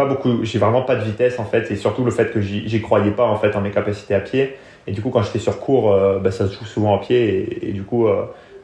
vraiment 0.59 0.83
pas 0.83 0.97
de 0.97 1.03
vitesse 1.03 1.39
en 1.39 1.45
fait, 1.45 1.71
et 1.71 1.77
surtout 1.77 2.05
le 2.05 2.11
fait 2.11 2.31
que 2.33 2.41
j'y 2.41 2.83
croyais 2.83 3.13
pas 3.13 3.25
en 3.25 3.37
fait 3.37 3.57
en 3.57 3.61
mes 3.61 3.71
capacités 3.71 4.15
à 4.15 4.21
pied. 4.21 4.57
Et 4.89 4.93
du 4.93 5.03
coup, 5.03 5.11
quand 5.11 5.23
j'étais 5.23 5.39
sur 5.39 5.61
cours, 5.61 5.95
bah, 6.23 6.31
ça 6.31 6.49
se 6.49 6.55
joue 6.55 6.65
souvent 6.65 6.97
à 6.97 6.99
pied, 6.99 7.69
et, 7.69 7.73
du 7.73 7.83
coup, 7.83 8.09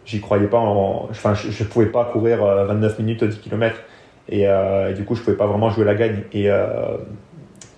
j'y 0.05 0.21
croyais 0.21 0.47
pas. 0.47 0.59
En, 0.59 1.09
enfin, 1.11 1.35
je, 1.35 1.51
je, 1.51 1.65
pouvais 1.65 1.87
pas 1.87 2.05
courir 2.05 2.45
29 2.45 2.93
euh, 2.93 3.03
minutes 3.03 3.25
10 3.25 3.39
km. 3.39 3.77
Euh, 4.33 4.91
et, 4.91 4.95
du 4.95 5.05
coup, 5.05 5.15
je 5.15 5.23
pouvais 5.23 5.37
pas 5.37 5.47
vraiment 5.47 5.71
jouer 5.71 5.85
la 5.85 5.95
gagne. 5.95 6.23
Et, 6.33 6.51
euh, 6.51 6.97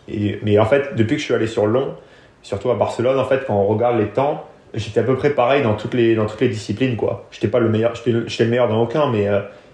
et, 0.08 0.38
mais 0.42 0.58
en 0.58 0.66
fait, 0.66 0.94
depuis 0.94 1.16
que 1.16 1.20
je 1.20 1.24
suis 1.24 1.34
allé 1.34 1.46
sur 1.46 1.66
long, 1.66 1.94
surtout 2.42 2.70
à 2.70 2.74
Barcelone, 2.74 3.18
en 3.18 3.24
fait, 3.24 3.44
quand 3.46 3.54
on 3.54 3.66
regarde 3.66 3.98
les 3.98 4.08
temps, 4.08 4.44
j'étais 4.74 5.00
à 5.00 5.02
peu 5.02 5.16
près 5.16 5.30
pareil 5.30 5.62
dans 5.62 5.74
toutes 5.74 5.94
les, 5.94 6.14
dans 6.14 6.26
toutes 6.26 6.40
les 6.40 6.48
disciplines. 6.48 6.96
quoi. 6.96 7.26
J'étais 7.30 7.48
pas 7.48 7.60
le 7.60 7.68
meilleur, 7.68 7.94
j'étais 7.94 8.12
le, 8.44 8.50
meilleur 8.50 8.68
dans 8.68 8.82
aucun, 8.82 9.10
mais 9.10 9.28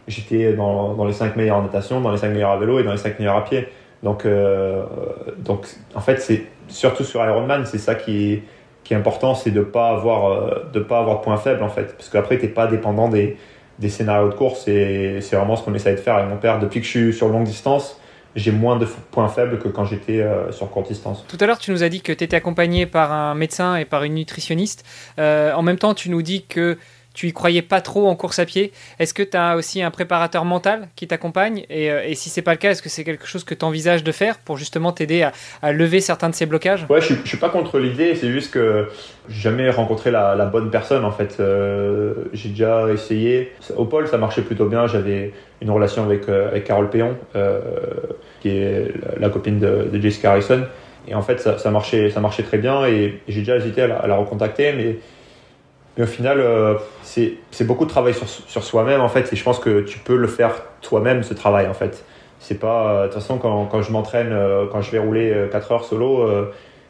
j'étais 0.08 0.52
dans, 0.54 0.94
dans, 0.94 1.04
les 1.04 1.12
5 1.12 1.36
meilleurs 1.36 1.56
en 1.56 1.62
natation, 1.62 2.00
dans 2.00 2.10
les 2.10 2.18
5 2.18 2.30
meilleurs 2.30 2.50
à 2.50 2.56
vélo 2.58 2.78
et 2.78 2.84
dans 2.84 2.92
les 2.92 2.98
5 2.98 3.18
meilleurs 3.18 3.36
à 3.36 3.44
pied. 3.44 3.68
Donc, 4.02 4.26
donc 5.38 5.66
en 5.94 6.00
fait, 6.00 6.20
c'est 6.20 6.44
surtout 6.68 7.04
sur 7.04 7.24
Ironman, 7.24 7.66
c'est 7.66 7.78
ça 7.78 7.94
qui 7.94 8.42
qui 8.84 8.94
est 8.94 8.96
important, 8.96 9.34
c'est 9.34 9.50
de 9.50 9.62
pas 9.62 9.90
avoir 9.90 10.30
euh, 10.30 10.70
de 10.72 10.80
pas 10.80 10.98
avoir 10.98 11.18
de 11.18 11.24
points 11.24 11.36
faibles 11.36 11.62
en 11.62 11.68
fait, 11.68 11.96
parce 11.96 12.08
qu'après 12.08 12.38
t'es 12.38 12.48
pas 12.48 12.66
dépendant 12.66 13.08
des, 13.08 13.36
des 13.78 13.88
scénarios 13.88 14.28
de 14.28 14.34
course 14.34 14.66
et 14.68 15.18
c'est 15.20 15.36
vraiment 15.36 15.56
ce 15.56 15.64
qu'on 15.64 15.74
essaie 15.74 15.92
de 15.92 16.00
faire 16.00 16.16
avec 16.16 16.28
mon 16.28 16.36
père. 16.36 16.58
Depuis 16.58 16.80
que 16.80 16.86
je 16.86 16.90
suis 16.90 17.12
sur 17.12 17.28
longue 17.28 17.44
distance, 17.44 18.00
j'ai 18.34 18.50
moins 18.50 18.76
de 18.76 18.86
points 19.10 19.28
faibles 19.28 19.58
que 19.58 19.68
quand 19.68 19.84
j'étais 19.84 20.20
euh, 20.20 20.50
sur 20.52 20.70
courte 20.70 20.88
distance. 20.88 21.24
Tout 21.28 21.36
à 21.40 21.46
l'heure, 21.46 21.58
tu 21.58 21.70
nous 21.70 21.82
as 21.82 21.88
dit 21.88 22.00
que 22.00 22.12
tu 22.12 22.24
étais 22.24 22.36
accompagné 22.36 22.86
par 22.86 23.12
un 23.12 23.34
médecin 23.34 23.76
et 23.76 23.84
par 23.84 24.04
une 24.04 24.14
nutritionniste. 24.14 24.84
Euh, 25.18 25.52
en 25.52 25.62
même 25.62 25.78
temps, 25.78 25.94
tu 25.94 26.10
nous 26.10 26.22
dis 26.22 26.44
que 26.44 26.78
tu 27.14 27.28
y 27.28 27.32
croyais 27.32 27.62
pas 27.62 27.80
trop 27.80 28.08
en 28.08 28.16
course 28.16 28.38
à 28.38 28.46
pied. 28.46 28.72
Est-ce 28.98 29.14
que 29.14 29.22
tu 29.22 29.36
as 29.36 29.56
aussi 29.56 29.82
un 29.82 29.90
préparateur 29.90 30.44
mental 30.44 30.88
qui 30.96 31.06
t'accompagne? 31.06 31.64
Et, 31.68 31.90
euh, 31.90 32.04
et, 32.06 32.14
si 32.14 32.30
c'est 32.30 32.42
pas 32.42 32.52
le 32.52 32.58
cas, 32.58 32.70
est-ce 32.70 32.82
que 32.82 32.88
c'est 32.88 33.04
quelque 33.04 33.26
chose 33.26 33.44
que 33.44 33.54
tu 33.54 33.64
envisages 33.64 34.04
de 34.04 34.12
faire 34.12 34.38
pour 34.38 34.56
justement 34.56 34.92
t'aider 34.92 35.26
à, 35.62 35.72
lever 35.72 36.00
certains 36.00 36.30
de 36.30 36.34
ces 36.34 36.46
blocages? 36.46 36.86
Ouais, 36.88 37.00
je, 37.00 37.14
je 37.22 37.28
suis 37.28 37.38
pas 37.38 37.48
contre 37.48 37.78
l'idée, 37.78 38.14
c'est 38.14 38.30
juste 38.30 38.52
que 38.52 38.88
j'ai 39.28 39.42
jamais 39.42 39.70
rencontré 39.70 40.10
la, 40.10 40.34
bonne 40.46 40.70
personne 40.70 41.04
en 41.04 41.12
fait. 41.12 41.36
Euh, 41.40 42.14
j'ai 42.32 42.50
déjà 42.50 42.90
essayé. 42.92 43.52
Au 43.76 43.84
pôle, 43.84 44.08
ça 44.08 44.18
marchait 44.18 44.42
plutôt 44.42 44.66
bien. 44.66 44.86
J'avais 44.86 45.32
une 45.60 45.70
relation 45.70 46.04
avec, 46.04 46.28
euh, 46.28 46.58
Carole 46.60 46.90
Péon, 46.90 47.16
qui 48.40 48.48
est 48.48 48.92
la 49.18 49.28
copine 49.28 49.58
de, 49.58 49.88
de 49.92 50.00
Jessica 50.00 50.32
Harrison. 50.32 50.64
Et 51.08 51.14
en 51.14 51.22
fait, 51.22 51.40
ça, 51.40 51.70
marchait, 51.70 52.10
ça 52.10 52.20
marchait 52.20 52.44
très 52.44 52.58
bien 52.58 52.86
et, 52.86 53.20
j'ai 53.26 53.40
déjà 53.40 53.56
hésité 53.56 53.82
à 53.82 53.86
la, 53.88 53.96
à 53.96 54.06
la 54.06 54.16
recontacter, 54.16 54.72
mais 54.72 54.98
mais 55.96 56.04
au 56.04 56.06
final, 56.06 56.40
euh, 56.40 56.74
c'est 57.02 57.66
beaucoup 57.66 57.84
de 57.84 57.90
travail 57.90 58.14
sur, 58.14 58.28
sur 58.28 58.62
soi-même, 58.62 59.00
en 59.00 59.08
fait, 59.08 59.32
et 59.32 59.36
je 59.36 59.44
pense 59.44 59.58
que 59.58 59.80
tu 59.80 59.98
peux 59.98 60.16
le 60.16 60.26
faire 60.26 60.62
toi-même, 60.80 61.22
ce 61.22 61.34
travail, 61.34 61.66
en 61.68 61.74
fait. 61.74 62.04
C'est 62.38 62.58
pas. 62.58 62.88
Euh, 62.88 63.02
de 63.02 63.06
toute 63.06 63.14
façon, 63.20 63.38
quand, 63.38 63.66
quand 63.66 63.82
je 63.82 63.92
m'entraîne, 63.92 64.32
euh, 64.32 64.66
quand 64.70 64.80
je 64.80 64.90
vais 64.90 64.98
rouler 64.98 65.48
4 65.52 65.72
heures 65.72 65.84
solo, 65.84 66.28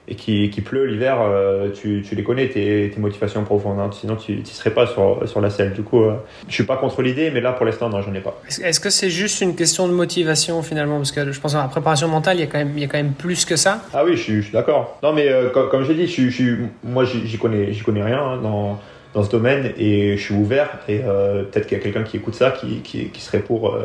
et 0.08 0.16
qu'il 0.16 0.50
qui 0.50 0.60
pleut 0.60 0.84
l'hiver, 0.84 1.18
euh, 1.20 1.70
tu, 1.70 2.02
tu, 2.06 2.14
les 2.16 2.24
connais, 2.24 2.48
tes, 2.48 2.90
tes 2.92 3.00
motivations 3.00 3.44
profondes. 3.44 3.78
Hein. 3.78 3.90
Sinon, 3.92 4.16
tu 4.16 4.36
ne 4.38 4.44
serais 4.44 4.70
pas 4.70 4.86
sur, 4.86 5.28
sur 5.28 5.40
la 5.40 5.48
selle. 5.48 5.72
Du 5.72 5.82
coup, 5.82 6.02
euh, 6.02 6.14
je 6.48 6.54
suis 6.54 6.64
pas 6.64 6.76
contre 6.76 7.02
l'idée, 7.02 7.30
mais 7.30 7.40
là, 7.40 7.52
pour 7.52 7.66
l'instant, 7.66 7.88
non, 7.88 8.02
j'en 8.02 8.12
ai 8.12 8.20
pas. 8.20 8.40
Est-ce 8.48 8.80
que 8.80 8.90
c'est 8.90 9.10
juste 9.10 9.40
une 9.40 9.54
question 9.54 9.86
de 9.86 9.92
motivation 9.92 10.60
finalement? 10.62 10.96
Parce 10.96 11.12
que 11.12 11.30
je 11.30 11.40
pense 11.40 11.52
que 11.52 11.58
la 11.58 11.68
préparation 11.68 12.08
mentale, 12.08 12.38
il 12.38 12.40
y 12.40 12.42
a 12.42 12.46
quand 12.46 12.58
même, 12.58 12.72
il 12.74 12.80
y 12.80 12.84
a 12.84 12.88
quand 12.88 12.98
même 12.98 13.12
plus 13.12 13.44
que 13.44 13.54
ça. 13.54 13.80
Ah 13.94 14.04
oui, 14.04 14.16
je 14.16 14.22
suis, 14.22 14.50
d'accord. 14.52 14.98
Non, 15.02 15.12
mais 15.12 15.28
euh, 15.28 15.50
comme, 15.50 15.68
comme 15.68 15.84
j'ai 15.84 15.94
dit, 15.94 16.08
je, 16.08 16.30
je, 16.30 16.56
moi, 16.82 17.04
j'y 17.04 17.38
connais, 17.38 17.72
connais 17.84 18.02
rien 18.02 18.20
hein, 18.20 18.40
dans, 18.42 18.80
dans 19.14 19.22
ce 19.22 19.30
domaine 19.30 19.72
et 19.76 20.16
je 20.16 20.22
suis 20.22 20.34
ouvert. 20.34 20.68
Et 20.88 20.98
peut-être 20.98 21.66
qu'il 21.66 21.76
y 21.76 21.80
a 21.80 21.82
quelqu'un 21.82 22.02
qui 22.02 22.16
écoute 22.16 22.34
ça 22.34 22.50
qui, 22.50 22.80
qui, 22.80 23.20
serait 23.20 23.40
pour 23.40 23.76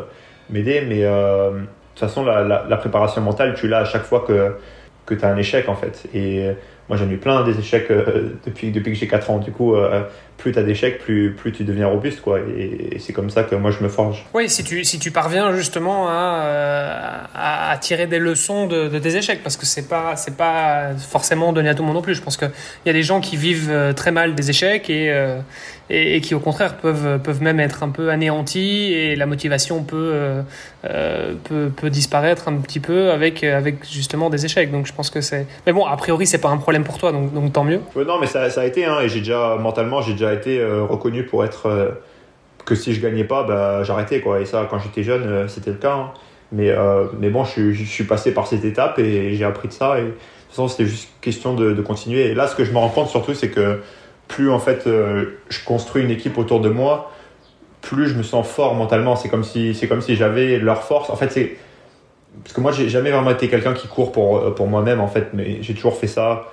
m'aider. 0.50 0.82
Mais 0.88 1.02
de 1.02 1.50
toute 1.94 1.98
façon, 2.00 2.24
la, 2.24 2.42
la, 2.42 2.76
préparation 2.76 3.20
mentale, 3.20 3.54
tu 3.54 3.68
l'as 3.68 3.80
à 3.80 3.84
chaque 3.84 4.04
fois 4.04 4.24
que 4.26 4.54
que 5.08 5.14
tu 5.14 5.24
as 5.24 5.28
un 5.28 5.36
échec 5.36 5.68
en 5.68 5.74
fait. 5.74 6.06
Et 6.14 6.44
euh, 6.44 6.52
moi 6.88 6.96
j'en 6.98 7.08
ai 7.08 7.14
eu 7.14 7.18
plein 7.18 7.42
des 7.44 7.58
échecs 7.58 7.90
euh, 7.90 8.34
depuis, 8.46 8.70
depuis 8.70 8.92
que 8.92 8.98
j'ai 8.98 9.08
4 9.08 9.30
ans. 9.30 9.38
Du 9.38 9.50
coup, 9.50 9.74
euh, 9.74 10.02
plus 10.38 10.52
tu 10.52 10.58
as 10.58 10.62
d'échecs, 10.62 11.00
plus, 11.00 11.32
plus 11.32 11.52
tu 11.52 11.64
deviens 11.64 11.88
robuste. 11.88 12.22
Quoi. 12.22 12.38
Et, 12.40 12.98
c'est 12.98 13.12
comme 13.12 13.28
ça 13.28 13.42
que 13.42 13.54
moi 13.54 13.70
je 13.70 13.82
me 13.82 13.88
forge. 13.88 14.24
Oui, 14.32 14.48
si 14.48 14.64
tu, 14.64 14.84
si 14.84 14.98
tu 14.98 15.10
parviens 15.10 15.54
justement 15.54 16.08
à, 16.08 17.28
à, 17.34 17.76
tirer 17.78 18.06
des 18.06 18.18
leçons 18.18 18.66
de, 18.66 18.88
de, 18.88 18.98
tes 18.98 19.16
échecs, 19.16 19.42
parce 19.42 19.56
que 19.56 19.66
c'est 19.66 19.88
pas, 19.88 20.16
c'est 20.16 20.36
pas 20.36 20.94
forcément 20.96 21.52
donné 21.52 21.68
à 21.68 21.74
tout 21.74 21.82
le 21.82 21.88
monde 21.88 21.96
non 21.96 22.02
plus. 22.02 22.14
Je 22.14 22.22
pense 22.22 22.36
qu'il 22.36 22.50
y 22.86 22.90
a 22.90 22.94
des 22.94 23.02
gens 23.02 23.20
qui 23.20 23.36
vivent 23.36 23.92
très 23.94 24.12
mal 24.12 24.34
des 24.34 24.48
échecs 24.48 24.88
et 24.88 25.12
et, 25.90 26.20
qui 26.20 26.34
au 26.34 26.40
contraire 26.40 26.76
peuvent, 26.76 27.20
peuvent 27.20 27.42
même 27.42 27.60
être 27.60 27.82
un 27.82 27.88
peu 27.88 28.10
anéantis 28.10 28.92
et 28.92 29.16
la 29.16 29.26
motivation 29.26 29.82
peut, 29.82 29.96
euh, 29.96 30.42
euh, 30.84 31.34
peut, 31.44 31.70
peut, 31.74 31.90
disparaître 31.90 32.48
un 32.48 32.56
petit 32.56 32.80
peu 32.80 33.10
avec, 33.10 33.42
avec 33.44 33.88
justement 33.90 34.30
des 34.30 34.44
échecs. 34.44 34.70
Donc 34.70 34.86
je 34.86 34.92
pense 34.92 35.10
que 35.10 35.20
c'est. 35.20 35.46
Mais 35.66 35.72
bon, 35.72 35.86
a 35.86 35.96
priori, 35.96 36.26
c'est 36.26 36.38
pas 36.38 36.50
un 36.50 36.58
problème 36.58 36.84
pour 36.84 36.98
toi, 36.98 37.12
donc, 37.12 37.32
donc 37.32 37.52
tant 37.52 37.64
mieux. 37.64 37.80
non, 37.96 38.18
mais 38.20 38.26
ça, 38.26 38.50
ça 38.50 38.62
a 38.62 38.64
été, 38.64 38.84
hein, 38.84 39.00
et 39.02 39.08
j'ai 39.08 39.20
déjà, 39.20 39.56
mentalement, 39.58 40.02
j'ai 40.02 40.12
déjà 40.12 40.27
été 40.34 40.60
euh, 40.60 40.82
reconnu 40.84 41.24
pour 41.24 41.44
être. 41.44 41.98
que 42.64 42.74
si 42.74 42.92
je 42.92 43.00
gagnais 43.00 43.24
pas, 43.24 43.44
bah, 43.44 43.82
j'arrêtais, 43.82 44.20
quoi. 44.20 44.40
Et 44.40 44.44
ça, 44.46 44.66
quand 44.70 44.78
j'étais 44.78 45.02
jeune, 45.02 45.48
c'était 45.48 45.70
le 45.70 45.76
cas. 45.76 45.94
Hein. 45.94 46.12
Mais, 46.52 46.74
mais 47.18 47.28
bon, 47.30 47.44
je, 47.44 47.72
suis 47.72 48.04
passé 48.04 48.32
par 48.32 48.46
cette 48.46 48.64
étape 48.64 48.98
et 48.98 49.34
j'ai 49.34 49.44
appris 49.44 49.68
de 49.68 49.72
ça. 49.72 49.98
Et 49.98 50.02
de 50.02 50.08
toute 50.08 50.20
façon, 50.50 50.68
c'était 50.68 50.86
juste 50.86 51.10
question 51.20 51.54
de, 51.54 51.82
continuer. 51.82 52.26
Et 52.26 52.34
là, 52.34 52.46
ce 52.46 52.56
que 52.56 52.64
je 52.64 52.72
me 52.72 52.78
rends 52.78 52.88
compte 52.88 53.08
surtout, 53.08 53.34
c'est 53.34 53.50
que 53.50 53.80
plus 54.28 54.50
en 54.50 54.58
fait 54.58 54.86
euh, 54.86 55.38
je 55.48 55.64
construis 55.64 56.04
une 56.04 56.10
équipe 56.10 56.38
autour 56.38 56.60
de 56.60 56.68
moi, 56.68 57.10
plus 57.80 58.08
je 58.08 58.14
me 58.14 58.22
sens 58.22 58.46
fort 58.46 58.74
mentalement. 58.74 59.16
C'est 59.16 59.28
comme 59.28 59.44
si 59.44 59.74
c'est 59.74 59.88
comme 59.88 60.00
si 60.00 60.16
j'avais 60.16 60.58
leur 60.58 60.84
force. 60.84 61.10
En 61.10 61.16
fait, 61.16 61.30
c'est 61.30 61.56
parce 62.42 62.54
que 62.54 62.60
moi 62.60 62.72
j'ai 62.72 62.88
jamais 62.88 63.10
vraiment 63.10 63.30
été 63.30 63.48
quelqu'un 63.48 63.74
qui 63.74 63.88
court 63.88 64.12
pour 64.12 64.38
euh, 64.38 64.54
pour 64.54 64.68
moi-même 64.68 65.00
en 65.00 65.08
fait, 65.08 65.28
mais 65.32 65.58
j'ai 65.62 65.74
toujours 65.74 65.96
fait 65.96 66.06
ça 66.06 66.46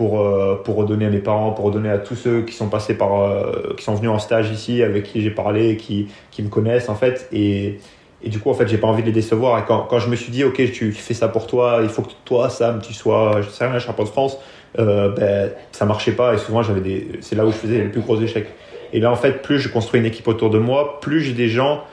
pour 0.00 0.20
euh, 0.20 0.54
pour 0.64 0.76
redonner 0.76 1.04
à 1.04 1.10
mes 1.10 1.18
parents, 1.18 1.50
pour 1.50 1.66
redonner 1.66 1.90
à 1.90 1.98
tous 1.98 2.16
ceux 2.16 2.40
qui 2.40 2.54
sont 2.54 2.70
passés 2.70 2.94
par 2.94 3.10
qui 3.76 3.84
sont 3.84 3.94
venus 3.94 4.10
en 4.10 4.18
stage 4.18 4.50
ici, 4.50 4.82
avec 4.82 5.02
qui 5.02 5.20
j'ai 5.20 5.30
parlé, 5.30 5.76
qui 5.76 6.08
qui 6.30 6.42
me 6.42 6.48
connaissent 6.48 6.88
en 6.88 6.94
fait. 6.94 7.28
Et 7.32 7.78
et 8.22 8.28
du 8.28 8.38
coup, 8.38 8.50
en 8.50 8.54
fait, 8.54 8.68
j'ai 8.68 8.78
pas 8.78 8.86
envie 8.86 9.02
de 9.02 9.06
les 9.06 9.12
décevoir. 9.12 9.58
Et 9.58 9.62
quand, 9.66 9.86
quand 9.88 9.98
je 9.98 10.10
me 10.10 10.16
suis 10.16 10.30
dit, 10.30 10.44
ok, 10.44 10.56
tu, 10.72 10.92
fais 10.92 11.14
ça 11.14 11.28
pour 11.28 11.46
toi, 11.46 11.78
il 11.82 11.88
faut 11.88 12.02
que 12.02 12.10
toi, 12.26 12.50
Sam, 12.50 12.82
tu 12.82 12.92
sois, 12.92 13.40
je 13.40 13.48
sais 13.48 13.66
rien, 13.66 13.78
champion 13.78 14.04
de 14.04 14.10
France, 14.10 14.36
euh, 14.78 15.08
ben, 15.14 15.50
ça 15.72 15.86
marchait 15.86 16.12
pas. 16.12 16.34
Et 16.34 16.38
souvent 16.38 16.62
j'avais 16.62 16.80
des 16.80 17.08
c'est 17.20 17.36
là 17.36 17.44
où 17.44 17.50
je 17.50 17.56
faisais 17.56 17.78
les 17.78 17.88
plus 17.88 18.00
gros 18.00 18.20
échecs. 18.20 18.48
Et 18.92 19.00
là 19.00 19.10
en 19.10 19.16
fait 19.16 19.42
plus 19.42 19.58
je 19.58 19.68
construis 19.68 20.00
une 20.00 20.06
équipe 20.06 20.26
autour 20.26 20.50
de 20.50 20.58
moi 20.58 20.98
plus 21.00 21.20
j'ai 21.20 21.32
des 21.32 21.48
gens 21.48 21.84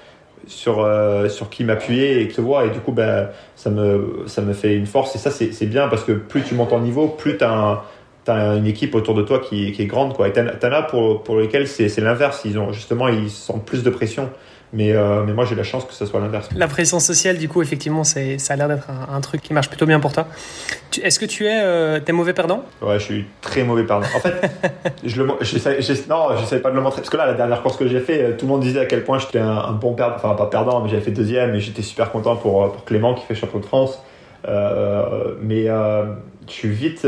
sur 0.47 0.83
euh, 0.83 1.29
sur 1.29 1.49
qui 1.49 1.63
m'appuyer 1.63 2.21
et 2.21 2.27
qui 2.27 2.35
se 2.35 2.41
voient. 2.41 2.65
Et 2.65 2.69
du 2.69 2.79
coup 2.79 2.91
ben 2.91 3.29
ça 3.55 3.69
me 3.69 4.23
ça 4.27 4.41
me 4.41 4.53
fait 4.53 4.75
une 4.75 4.85
force. 4.85 5.15
Et 5.15 5.19
ça 5.19 5.31
c'est 5.31 5.65
bien 5.65 5.87
parce 5.87 6.03
que 6.03 6.11
plus 6.11 6.43
tu 6.43 6.55
montes 6.55 6.73
en 6.73 6.79
niveau 6.79 7.07
plus 7.07 7.37
tu 7.37 7.43
as 7.43 7.83
as 8.31 8.55
une 8.55 8.67
équipe 8.67 8.95
autour 8.95 9.15
de 9.15 9.21
toi 9.21 9.39
qui, 9.39 9.71
qui 9.71 9.81
est 9.81 9.85
grande 9.85 10.13
quoi 10.13 10.27
et 10.27 10.33
t'en 10.33 10.71
as 10.71 10.81
pour 10.83 11.23
pour 11.23 11.39
lesquels 11.39 11.67
c'est 11.67 11.95
l'inverse 11.99 12.41
ils 12.45 12.57
ont 12.57 12.71
justement 12.71 13.07
ils 13.07 13.29
sentent 13.29 13.65
plus 13.65 13.83
de 13.83 13.89
pression 13.89 14.29
mais, 14.73 14.91
euh, 14.91 15.23
mais 15.25 15.33
moi, 15.33 15.45
j'ai 15.45 15.55
la 15.55 15.63
chance 15.63 15.85
que 15.85 15.93
ce 15.93 16.05
soit 16.05 16.19
l'inverse. 16.19 16.49
La 16.55 16.67
pression 16.67 16.99
sociale, 16.99 17.37
du 17.37 17.47
coup, 17.47 17.61
effectivement, 17.61 18.03
ça 18.03 18.19
a 18.19 18.55
l'air 18.55 18.67
d'être 18.67 18.87
un, 18.89 19.21
truc 19.21 19.41
qui 19.41 19.53
marche 19.53 19.69
plutôt 19.69 19.85
bien 19.85 19.99
pour 19.99 20.11
toi. 20.11 20.27
Est-ce 21.01 21.19
que 21.19 21.25
tu 21.25 21.45
es, 21.45 21.61
euh, 21.63 21.99
es 22.05 22.11
mauvais 22.11 22.33
perdant? 22.33 22.63
Ouais, 22.81 22.99
je 22.99 23.03
suis 23.03 23.25
très 23.41 23.63
mauvais 23.63 23.83
perdant. 23.83 24.07
En 24.15 24.19
fait, 24.19 24.51
je 25.05 25.21
le, 25.21 25.27
non, 25.27 25.37
j'essaie 25.41 26.59
pas 26.59 26.69
de 26.69 26.75
le 26.75 26.81
montrer. 26.81 27.01
Parce 27.01 27.09
que 27.09 27.17
là, 27.17 27.25
la 27.25 27.33
dernière 27.33 27.61
course 27.61 27.77
que 27.77 27.87
j'ai 27.87 28.01
fait, 28.01 28.21
euh, 28.21 28.31
tout 28.37 28.45
le 28.45 28.51
monde 28.51 28.61
disait 28.61 28.81
à 28.81 28.85
quel 28.85 29.03
point 29.03 29.19
j'étais 29.19 29.39
un, 29.39 29.71
bon 29.71 29.93
perdant. 29.93 30.15
Enfin, 30.15 30.33
pas 30.33 30.47
perdant, 30.47 30.81
mais 30.81 30.89
j'avais 30.89 31.01
fait 31.01 31.11
deuxième 31.11 31.55
et 31.55 31.61
j'étais 31.61 31.81
super 31.81 32.11
content 32.11 32.35
pour, 32.35 32.71
pour 32.71 32.83
Clément 32.83 33.13
qui 33.13 33.25
fait 33.25 33.35
champion 33.35 33.59
de 33.59 33.65
France. 33.65 34.01
Euh, 34.47 35.35
mais 35.41 35.67
je 35.67 36.51
suis 36.51 36.69
vite 36.69 37.07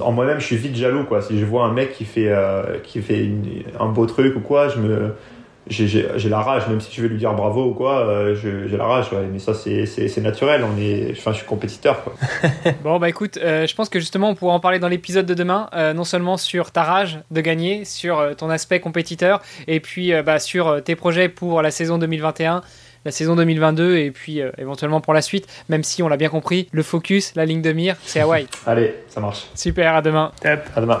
en 0.00 0.12
moi-même, 0.12 0.40
je 0.40 0.46
suis 0.46 0.56
vite 0.56 0.76
jaloux, 0.76 1.04
quoi. 1.04 1.22
Si 1.22 1.38
je 1.38 1.44
vois 1.44 1.64
un 1.64 1.72
mec 1.72 1.92
qui 1.92 2.04
fait, 2.04 2.32
qui 2.82 3.00
fait 3.00 3.30
un 3.78 3.86
beau 3.86 4.06
truc 4.06 4.36
ou 4.36 4.40
quoi, 4.40 4.68
je 4.68 4.78
me, 4.78 5.14
j'ai 5.68 6.28
la 6.28 6.40
rage, 6.40 6.66
même 6.68 6.80
si 6.80 6.90
tu 6.90 7.00
veux 7.02 7.08
lui 7.08 7.18
dire 7.18 7.32
bravo 7.34 7.66
ou 7.66 7.74
quoi, 7.74 8.00
euh, 8.00 8.34
j'ai 8.34 8.76
la 8.76 8.84
rage, 8.84 9.06
mais 9.32 9.38
ça 9.38 9.54
c'est 9.54 10.20
naturel, 10.20 10.64
on 10.64 10.78
est, 10.78 11.12
enfin, 11.12 11.32
je 11.32 11.38
suis 11.38 11.46
compétiteur. 11.46 12.02
Quoi. 12.02 12.14
bon 12.84 12.98
bah 12.98 13.08
écoute, 13.08 13.38
euh, 13.40 13.66
je 13.66 13.74
pense 13.74 13.88
que 13.88 14.00
justement 14.00 14.30
on 14.30 14.34
pourra 14.34 14.54
en 14.54 14.60
parler 14.60 14.78
dans 14.78 14.88
l'épisode 14.88 15.26
de 15.26 15.34
demain, 15.34 15.68
euh, 15.74 15.92
non 15.92 16.04
seulement 16.04 16.36
sur 16.36 16.72
ta 16.72 16.82
rage 16.82 17.20
de 17.30 17.40
gagner, 17.40 17.84
sur 17.84 18.34
ton 18.36 18.50
aspect 18.50 18.80
compétiteur, 18.80 19.40
et 19.68 19.80
puis 19.80 20.12
bah, 20.24 20.38
sur 20.38 20.82
tes 20.82 20.96
projets 20.96 21.28
pour 21.28 21.62
la 21.62 21.70
saison 21.70 21.98
2021 21.98 22.62
la 23.04 23.10
saison 23.10 23.36
2022 23.36 23.96
et 23.96 24.10
puis 24.10 24.40
éventuellement 24.58 25.00
pour 25.00 25.14
la 25.14 25.22
suite, 25.22 25.46
même 25.68 25.82
si 25.82 26.02
on 26.02 26.08
l'a 26.08 26.16
bien 26.16 26.28
compris, 26.28 26.68
le 26.72 26.82
focus, 26.82 27.34
la 27.34 27.44
ligne 27.44 27.62
de 27.62 27.72
mire, 27.72 27.96
c'est 28.04 28.20
Hawaï. 28.20 28.46
Allez, 28.66 28.94
ça 29.08 29.20
marche. 29.20 29.46
Super, 29.54 29.94
à 29.94 30.02
demain. 30.02 30.32
À 30.44 30.80
demain. 30.80 31.00